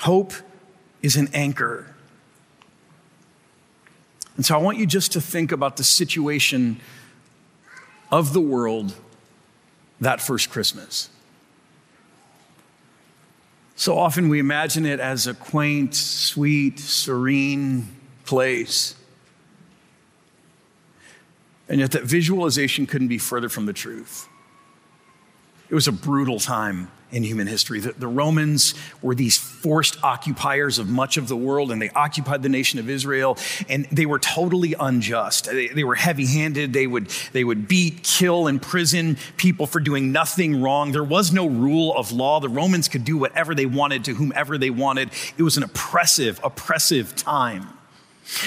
Hope 0.00 0.32
is 1.02 1.16
an 1.16 1.28
anchor. 1.32 1.94
And 4.36 4.46
so 4.46 4.54
I 4.54 4.58
want 4.58 4.78
you 4.78 4.86
just 4.86 5.12
to 5.12 5.20
think 5.20 5.50
about 5.50 5.76
the 5.76 5.84
situation 5.84 6.80
of 8.10 8.32
the 8.32 8.40
world 8.40 8.94
that 10.00 10.20
first 10.20 10.50
Christmas. 10.50 11.10
So 13.76 13.96
often 13.96 14.28
we 14.28 14.38
imagine 14.38 14.84
it 14.86 14.98
as 14.98 15.26
a 15.26 15.34
quaint, 15.34 15.94
sweet, 15.94 16.80
serene 16.80 17.88
place. 18.24 18.96
And 21.68 21.80
yet, 21.80 21.92
that 21.92 22.04
visualization 22.04 22.86
couldn't 22.86 23.08
be 23.08 23.18
further 23.18 23.48
from 23.48 23.66
the 23.66 23.72
truth. 23.72 24.26
It 25.68 25.74
was 25.74 25.88
a 25.88 25.92
brutal 25.92 26.40
time 26.40 26.90
in 27.10 27.22
human 27.22 27.46
history. 27.46 27.80
The, 27.80 27.92
the, 27.92 28.06
Romans 28.06 28.74
were 29.00 29.14
these 29.14 29.38
forced 29.38 30.02
occupiers 30.02 30.78
of 30.78 30.88
much 30.88 31.16
of 31.16 31.28
the 31.28 31.36
world, 31.36 31.72
and 31.72 31.80
they 31.80 31.90
occupied 31.90 32.42
the 32.42 32.48
nation 32.48 32.78
of 32.78 32.90
Israel, 32.90 33.38
and 33.68 33.86
they 33.90 34.04
were 34.06 34.18
totally 34.18 34.74
unjust. 34.78 35.46
They, 35.46 35.68
they 35.68 35.84
were 35.84 35.94
heavy 35.94 36.26
handed. 36.26 36.72
They 36.72 36.86
would, 36.86 37.08
they 37.32 37.44
would 37.44 37.66
beat, 37.66 38.02
kill, 38.02 38.46
imprison 38.46 39.16
people 39.36 39.66
for 39.66 39.80
doing 39.80 40.12
nothing 40.12 40.60
wrong. 40.60 40.92
There 40.92 41.04
was 41.04 41.32
no 41.32 41.46
rule 41.46 41.96
of 41.96 42.12
law. 42.12 42.40
The 42.40 42.48
Romans 42.48 42.88
could 42.88 43.04
do 43.04 43.16
whatever 43.16 43.54
they 43.54 43.66
wanted 43.66 44.04
to 44.04 44.14
whomever 44.14 44.58
they 44.58 44.70
wanted. 44.70 45.10
It 45.36 45.42
was 45.42 45.56
an 45.56 45.62
oppressive, 45.62 46.40
oppressive 46.44 47.16
time. 47.16 47.68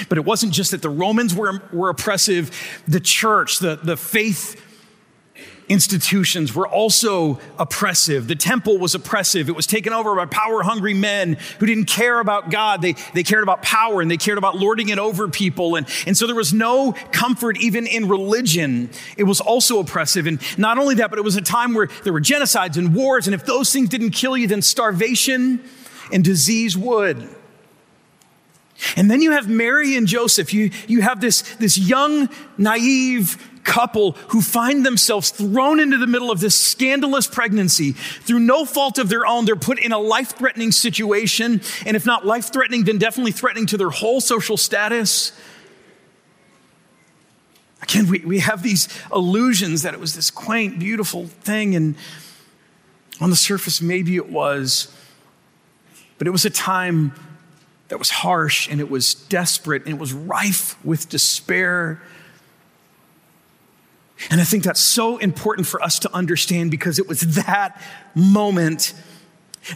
But 0.08 0.18
it 0.18 0.24
wasn't 0.24 0.52
just 0.52 0.70
that 0.70 0.82
the 0.82 0.90
Romans 0.90 1.34
were, 1.34 1.60
were 1.72 1.88
oppressive, 1.88 2.52
the 2.86 3.00
church, 3.00 3.58
the, 3.58 3.76
the 3.82 3.96
faith 3.96 4.60
institutions 5.72 6.54
were 6.54 6.68
also 6.68 7.40
oppressive. 7.58 8.28
The 8.28 8.36
temple 8.36 8.78
was 8.78 8.94
oppressive. 8.94 9.48
It 9.48 9.56
was 9.56 9.66
taken 9.66 9.92
over 9.92 10.14
by 10.14 10.26
power 10.26 10.62
hungry 10.62 10.94
men 10.94 11.38
who 11.58 11.66
didn't 11.66 11.86
care 11.86 12.20
about 12.20 12.50
God. 12.50 12.82
They, 12.82 12.94
they 13.14 13.22
cared 13.22 13.42
about 13.42 13.62
power 13.62 14.00
and 14.00 14.10
they 14.10 14.16
cared 14.16 14.38
about 14.38 14.56
lording 14.56 14.90
it 14.90 14.98
over 14.98 15.28
people. 15.28 15.76
And, 15.76 15.88
and 16.06 16.16
so 16.16 16.26
there 16.26 16.36
was 16.36 16.52
no 16.52 16.92
comfort 17.10 17.60
even 17.60 17.86
in 17.86 18.08
religion. 18.08 18.90
It 19.16 19.24
was 19.24 19.40
also 19.40 19.80
oppressive. 19.80 20.26
And 20.26 20.40
not 20.58 20.78
only 20.78 20.96
that, 20.96 21.10
but 21.10 21.18
it 21.18 21.24
was 21.24 21.36
a 21.36 21.42
time 21.42 21.74
where 21.74 21.88
there 22.04 22.12
were 22.12 22.20
genocides 22.20 22.76
and 22.76 22.94
wars. 22.94 23.26
And 23.26 23.34
if 23.34 23.44
those 23.44 23.72
things 23.72 23.88
didn't 23.88 24.10
kill 24.10 24.36
you, 24.36 24.46
then 24.46 24.62
starvation 24.62 25.62
and 26.12 26.22
disease 26.22 26.76
would. 26.76 27.28
And 28.96 29.10
then 29.10 29.22
you 29.22 29.32
have 29.32 29.48
Mary 29.48 29.96
and 29.96 30.06
Joseph. 30.06 30.52
You, 30.52 30.70
you 30.88 31.02
have 31.02 31.20
this, 31.20 31.42
this 31.56 31.78
young, 31.78 32.28
naive 32.58 33.36
couple 33.64 34.12
who 34.28 34.40
find 34.40 34.84
themselves 34.84 35.30
thrown 35.30 35.80
into 35.80 35.96
the 35.96 36.06
middle 36.06 36.30
of 36.30 36.40
this 36.40 36.54
scandalous 36.54 37.26
pregnancy 37.26 37.92
through 37.92 38.40
no 38.40 38.64
fault 38.64 38.98
of 38.98 39.08
their 39.08 39.26
own. 39.26 39.44
They're 39.44 39.56
put 39.56 39.78
in 39.78 39.92
a 39.92 39.98
life 39.98 40.36
threatening 40.36 40.72
situation. 40.72 41.60
And 41.86 41.96
if 41.96 42.06
not 42.06 42.26
life 42.26 42.52
threatening, 42.52 42.84
then 42.84 42.98
definitely 42.98 43.32
threatening 43.32 43.66
to 43.66 43.76
their 43.76 43.90
whole 43.90 44.20
social 44.20 44.56
status. 44.56 45.32
Again, 47.82 48.08
we, 48.08 48.20
we 48.20 48.38
have 48.40 48.62
these 48.62 48.88
illusions 49.12 49.82
that 49.82 49.94
it 49.94 50.00
was 50.00 50.14
this 50.14 50.30
quaint, 50.30 50.78
beautiful 50.78 51.26
thing. 51.26 51.74
And 51.74 51.96
on 53.20 53.30
the 53.30 53.36
surface, 53.36 53.82
maybe 53.82 54.16
it 54.16 54.30
was. 54.30 54.94
But 56.18 56.26
it 56.26 56.30
was 56.30 56.44
a 56.44 56.50
time 56.50 57.12
that 57.88 57.98
was 57.98 58.10
harsh 58.10 58.70
and 58.70 58.80
it 58.80 58.88
was 58.88 59.14
desperate 59.14 59.84
and 59.84 59.94
it 59.94 59.98
was 59.98 60.12
rife 60.12 60.82
with 60.84 61.08
despair 61.08 62.00
and 64.30 64.40
I 64.40 64.44
think 64.44 64.64
that's 64.64 64.80
so 64.80 65.18
important 65.18 65.66
for 65.66 65.82
us 65.82 65.98
to 66.00 66.14
understand 66.14 66.70
because 66.70 66.98
it 66.98 67.08
was 67.08 67.20
that 67.36 67.80
moment 68.14 68.94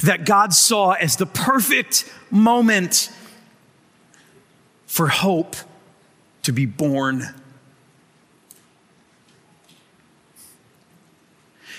that 0.02 0.24
God 0.24 0.52
saw 0.52 0.92
as 0.92 1.16
the 1.16 1.26
perfect 1.26 2.10
moment 2.30 3.10
for 4.86 5.08
hope 5.08 5.56
to 6.42 6.52
be 6.52 6.66
born. 6.66 7.34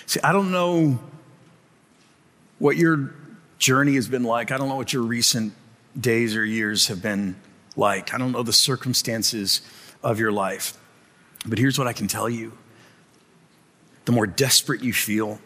See, 0.06 0.20
I 0.24 0.32
don't 0.32 0.52
know 0.52 1.00
what 2.60 2.78
your 2.78 3.14
journey 3.60 3.96
has 3.96 4.08
been 4.08 4.24
like. 4.24 4.52
I 4.52 4.58
don't 4.58 4.70
know 4.70 4.76
what 4.76 4.94
your 4.94 5.04
recent 5.04 5.54
days 6.00 6.36
or 6.36 6.46
years 6.46 6.88
have 6.88 7.02
been 7.02 7.36
like. 7.76 8.14
I 8.14 8.18
don't 8.18 8.32
know 8.32 8.44
the 8.44 8.54
circumstances 8.54 9.62
of 10.04 10.20
your 10.20 10.32
life. 10.32 10.78
But 11.48 11.58
here's 11.58 11.78
what 11.78 11.88
I 11.88 11.94
can 11.94 12.08
tell 12.08 12.30
you. 12.30 12.52
The 14.06 14.12
more 14.12 14.28
desperate 14.28 14.82
you 14.82 14.94
feel, 14.94 15.40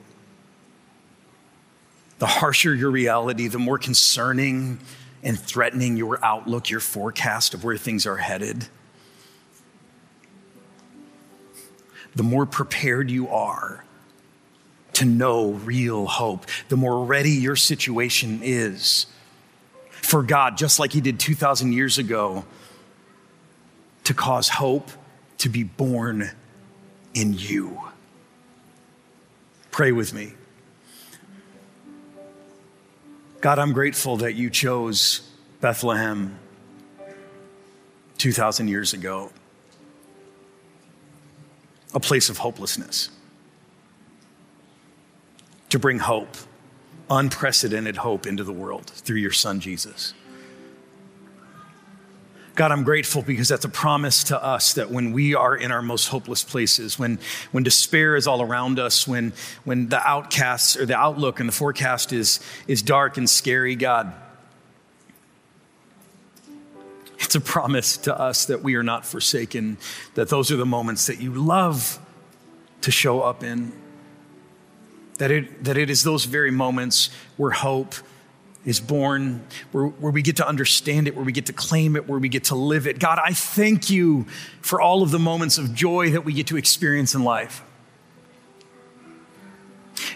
the 2.19 2.27
harsher 2.27 2.73
your 2.73 2.91
reality, 2.91 3.47
the 3.47 3.59
more 3.59 3.77
concerning 3.77 4.79
and 5.23 5.39
threatening 5.39 5.97
your 5.97 6.23
outlook, 6.23 6.69
your 6.69 6.79
forecast 6.79 7.53
of 7.53 7.63
where 7.63 7.77
things 7.77 8.05
are 8.05 8.17
headed, 8.17 8.67
the 12.15 12.23
more 12.23 12.45
prepared 12.45 13.09
you 13.09 13.29
are 13.29 13.85
to 14.93 15.05
know 15.05 15.51
real 15.51 16.05
hope, 16.05 16.45
the 16.69 16.77
more 16.77 17.05
ready 17.05 17.31
your 17.31 17.55
situation 17.55 18.41
is 18.43 19.05
for 19.89 20.21
God, 20.21 20.57
just 20.57 20.79
like 20.79 20.91
He 20.91 21.01
did 21.01 21.19
2,000 21.19 21.71
years 21.71 21.97
ago, 21.97 22.45
to 24.03 24.13
cause 24.13 24.49
hope 24.49 24.91
to 25.41 25.49
be 25.49 25.63
born 25.63 26.29
in 27.15 27.33
you. 27.33 27.81
Pray 29.71 29.91
with 29.91 30.13
me. 30.13 30.33
God, 33.39 33.57
I'm 33.57 33.73
grateful 33.73 34.17
that 34.17 34.35
you 34.35 34.51
chose 34.51 35.27
Bethlehem 35.59 36.37
2,000 38.19 38.67
years 38.67 38.93
ago, 38.93 39.31
a 41.95 41.99
place 41.99 42.29
of 42.29 42.37
hopelessness, 42.37 43.09
to 45.69 45.79
bring 45.79 45.97
hope, 45.97 46.37
unprecedented 47.09 47.97
hope 47.97 48.27
into 48.27 48.43
the 48.43 48.53
world 48.53 48.91
through 48.91 49.17
your 49.17 49.31
son, 49.31 49.59
Jesus. 49.59 50.13
God, 52.61 52.71
I'm 52.71 52.83
grateful 52.83 53.23
because 53.23 53.47
that's 53.47 53.65
a 53.65 53.69
promise 53.69 54.25
to 54.25 54.39
us 54.39 54.75
that 54.75 54.91
when 54.91 55.13
we 55.13 55.33
are 55.33 55.55
in 55.55 55.71
our 55.71 55.81
most 55.81 56.09
hopeless 56.09 56.43
places, 56.43 56.99
when, 56.99 57.17
when 57.51 57.63
despair 57.63 58.15
is 58.15 58.27
all 58.27 58.39
around 58.39 58.77
us, 58.77 59.07
when, 59.07 59.33
when 59.63 59.89
the 59.89 59.99
outcasts 60.07 60.77
or 60.77 60.85
the 60.85 60.95
outlook 60.95 61.39
and 61.39 61.49
the 61.49 61.53
forecast 61.53 62.13
is, 62.13 62.39
is 62.67 62.83
dark 62.83 63.17
and 63.17 63.27
scary, 63.27 63.75
God, 63.75 64.13
it's 67.17 67.33
a 67.33 67.41
promise 67.41 67.97
to 67.97 68.15
us 68.15 68.45
that 68.45 68.61
we 68.61 68.75
are 68.75 68.83
not 68.83 69.07
forsaken, 69.07 69.79
that 70.13 70.29
those 70.29 70.51
are 70.51 70.57
the 70.57 70.63
moments 70.63 71.07
that 71.07 71.19
you 71.19 71.33
love 71.33 71.97
to 72.81 72.91
show 72.91 73.21
up 73.21 73.43
in. 73.43 73.71
That 75.17 75.31
it, 75.31 75.63
that 75.63 75.77
it 75.77 75.89
is 75.89 76.03
those 76.03 76.25
very 76.25 76.51
moments 76.51 77.09
where 77.37 77.49
hope 77.49 77.95
is 78.65 78.79
born, 78.79 79.43
where, 79.71 79.85
where 79.85 80.11
we 80.11 80.21
get 80.21 80.37
to 80.37 80.47
understand 80.47 81.07
it, 81.07 81.15
where 81.15 81.25
we 81.25 81.31
get 81.31 81.47
to 81.47 81.53
claim 81.53 81.95
it, 81.95 82.07
where 82.07 82.19
we 82.19 82.29
get 82.29 82.45
to 82.45 82.55
live 82.55 82.85
it. 82.85 82.99
God, 82.99 83.19
I 83.23 83.33
thank 83.33 83.89
you 83.89 84.25
for 84.61 84.79
all 84.79 85.01
of 85.01 85.11
the 85.11 85.19
moments 85.19 85.57
of 85.57 85.73
joy 85.73 86.11
that 86.11 86.25
we 86.25 86.33
get 86.33 86.47
to 86.47 86.57
experience 86.57 87.15
in 87.15 87.23
life. 87.23 87.63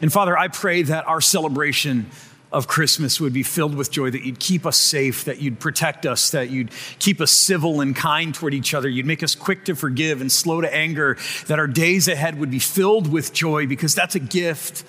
And 0.01 0.11
Father, 0.11 0.37
I 0.37 0.47
pray 0.47 0.83
that 0.83 1.07
our 1.07 1.21
celebration 1.21 2.07
of 2.51 2.67
Christmas 2.67 3.19
would 3.19 3.33
be 3.33 3.43
filled 3.43 3.75
with 3.75 3.91
joy, 3.91 4.11
that 4.11 4.23
you'd 4.23 4.39
keep 4.39 4.65
us 4.65 4.77
safe, 4.77 5.25
that 5.25 5.41
you'd 5.41 5.59
protect 5.59 6.05
us, 6.05 6.29
that 6.31 6.49
you'd 6.49 6.71
keep 6.99 7.19
us 7.19 7.31
civil 7.31 7.81
and 7.81 7.95
kind 7.95 8.33
toward 8.33 8.53
each 8.53 8.73
other, 8.73 8.87
you'd 8.87 9.05
make 9.05 9.23
us 9.23 9.35
quick 9.35 9.65
to 9.65 9.75
forgive 9.75 10.21
and 10.21 10.31
slow 10.31 10.61
to 10.61 10.73
anger, 10.73 11.17
that 11.47 11.59
our 11.59 11.67
days 11.67 12.07
ahead 12.07 12.39
would 12.39 12.51
be 12.51 12.59
filled 12.59 13.11
with 13.11 13.33
joy 13.33 13.67
because 13.67 13.95
that's 13.95 14.15
a 14.15 14.19
gift 14.19 14.85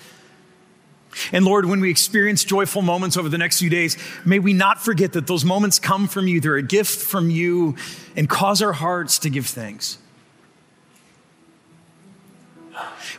and 1.32 1.44
Lord, 1.44 1.66
when 1.66 1.80
we 1.80 1.90
experience 1.90 2.44
joyful 2.44 2.82
moments 2.82 3.16
over 3.16 3.28
the 3.28 3.38
next 3.38 3.58
few 3.58 3.70
days, 3.70 3.96
may 4.24 4.38
we 4.38 4.52
not 4.52 4.80
forget 4.80 5.12
that 5.14 5.26
those 5.26 5.44
moments 5.44 5.78
come 5.78 6.08
from 6.08 6.28
you. 6.28 6.40
They're 6.40 6.56
a 6.56 6.62
gift 6.62 7.00
from 7.00 7.30
you 7.30 7.76
and 8.16 8.28
cause 8.28 8.62
our 8.62 8.72
hearts 8.72 9.18
to 9.20 9.30
give 9.30 9.46
thanks. 9.46 9.98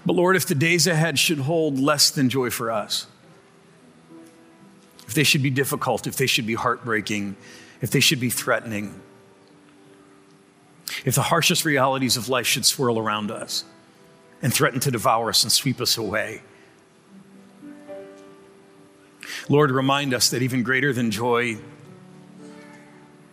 But 0.05 0.13
Lord, 0.13 0.35
if 0.35 0.45
the 0.45 0.55
days 0.55 0.87
ahead 0.87 1.17
should 1.19 1.39
hold 1.39 1.79
less 1.79 2.11
than 2.11 2.29
joy 2.29 2.49
for 2.49 2.71
us, 2.71 3.07
if 5.07 5.13
they 5.13 5.23
should 5.23 5.41
be 5.41 5.49
difficult, 5.49 6.05
if 6.05 6.17
they 6.17 6.27
should 6.27 6.45
be 6.45 6.53
heartbreaking, 6.53 7.35
if 7.81 7.91
they 7.91 7.99
should 7.99 8.19
be 8.19 8.29
threatening, 8.29 9.01
if 11.05 11.15
the 11.15 11.23
harshest 11.23 11.65
realities 11.65 12.17
of 12.17 12.29
life 12.29 12.45
should 12.45 12.65
swirl 12.65 12.99
around 12.99 13.31
us 13.31 13.65
and 14.41 14.53
threaten 14.53 14.79
to 14.81 14.91
devour 14.91 15.29
us 15.29 15.43
and 15.43 15.51
sweep 15.51 15.81
us 15.81 15.97
away, 15.97 16.41
Lord, 19.49 19.71
remind 19.71 20.13
us 20.13 20.29
that 20.29 20.41
even 20.41 20.63
greater 20.63 20.93
than 20.93 21.11
joy, 21.11 21.57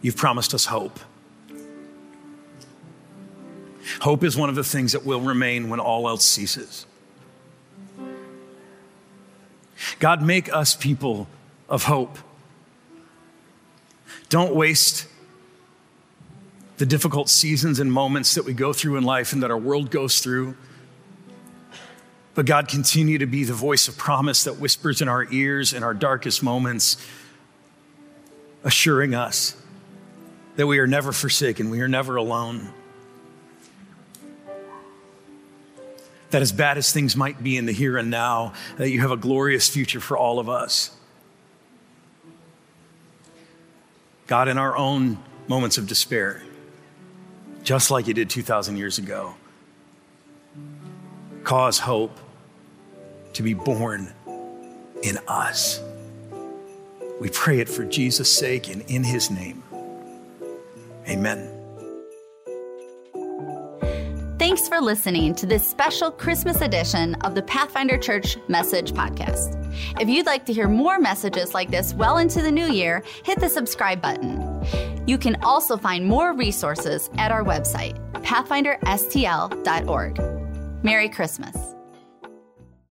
you've 0.00 0.16
promised 0.16 0.54
us 0.54 0.66
hope. 0.66 0.98
Hope 4.00 4.24
is 4.24 4.36
one 4.36 4.48
of 4.48 4.54
the 4.54 4.64
things 4.64 4.92
that 4.92 5.04
will 5.04 5.20
remain 5.20 5.68
when 5.68 5.80
all 5.80 6.08
else 6.08 6.24
ceases. 6.24 6.86
God, 9.98 10.22
make 10.22 10.52
us 10.52 10.74
people 10.74 11.28
of 11.68 11.84
hope. 11.84 12.18
Don't 14.28 14.54
waste 14.54 15.06
the 16.78 16.86
difficult 16.86 17.28
seasons 17.28 17.78
and 17.78 17.92
moments 17.92 18.34
that 18.34 18.44
we 18.44 18.52
go 18.52 18.72
through 18.72 18.96
in 18.96 19.04
life 19.04 19.32
and 19.32 19.42
that 19.42 19.50
our 19.50 19.58
world 19.58 19.90
goes 19.90 20.18
through 20.20 20.56
but 22.34 22.46
God, 22.46 22.66
continue 22.68 23.18
to 23.18 23.26
be 23.26 23.44
the 23.44 23.54
voice 23.54 23.86
of 23.86 23.96
promise 23.96 24.44
that 24.44 24.54
whispers 24.54 25.00
in 25.00 25.08
our 25.08 25.26
ears 25.32 25.72
in 25.72 25.82
our 25.82 25.94
darkest 25.94 26.42
moments, 26.42 26.96
assuring 28.64 29.14
us 29.14 29.56
that 30.56 30.66
we 30.66 30.78
are 30.78 30.86
never 30.86 31.12
forsaken, 31.12 31.70
we 31.70 31.80
are 31.80 31.88
never 31.88 32.16
alone. 32.16 32.72
That 36.30 36.42
as 36.42 36.50
bad 36.50 36.76
as 36.78 36.92
things 36.92 37.14
might 37.14 37.42
be 37.42 37.56
in 37.56 37.66
the 37.66 37.72
here 37.72 37.96
and 37.96 38.10
now, 38.10 38.54
that 38.78 38.90
you 38.90 39.00
have 39.00 39.12
a 39.12 39.16
glorious 39.16 39.68
future 39.68 40.00
for 40.00 40.16
all 40.16 40.40
of 40.40 40.48
us. 40.48 40.90
God, 44.26 44.48
in 44.48 44.58
our 44.58 44.76
own 44.76 45.18
moments 45.46 45.78
of 45.78 45.86
despair, 45.86 46.42
just 47.62 47.90
like 47.90 48.08
you 48.08 48.14
did 48.14 48.30
2,000 48.30 48.76
years 48.76 48.98
ago, 48.98 49.34
cause 51.44 51.78
hope 51.78 52.18
to 53.34 53.42
be 53.42 53.54
born 53.54 54.12
in 55.02 55.18
us. 55.28 55.80
We 57.20 57.28
pray 57.30 57.60
it 57.60 57.68
for 57.68 57.84
Jesus' 57.84 58.32
sake 58.32 58.68
and 58.68 58.82
in 58.90 59.04
his 59.04 59.30
name. 59.30 59.62
Amen. 61.08 61.50
Thanks 64.38 64.68
for 64.68 64.80
listening 64.80 65.34
to 65.36 65.46
this 65.46 65.66
special 65.66 66.10
Christmas 66.10 66.60
edition 66.60 67.14
of 67.22 67.34
the 67.34 67.42
Pathfinder 67.42 67.96
Church 67.96 68.36
Message 68.48 68.92
Podcast. 68.92 69.60
If 70.00 70.08
you'd 70.08 70.26
like 70.26 70.44
to 70.46 70.52
hear 70.52 70.68
more 70.68 70.98
messages 70.98 71.54
like 71.54 71.70
this 71.70 71.94
well 71.94 72.18
into 72.18 72.42
the 72.42 72.50
new 72.50 72.66
year, 72.66 73.02
hit 73.24 73.40
the 73.40 73.48
subscribe 73.48 74.02
button. 74.02 74.42
You 75.06 75.18
can 75.18 75.36
also 75.42 75.76
find 75.76 76.06
more 76.06 76.34
resources 76.34 77.10
at 77.16 77.30
our 77.30 77.44
website, 77.44 77.96
pathfinderstl.org. 78.22 80.84
Merry 80.84 81.08
Christmas. 81.08 81.56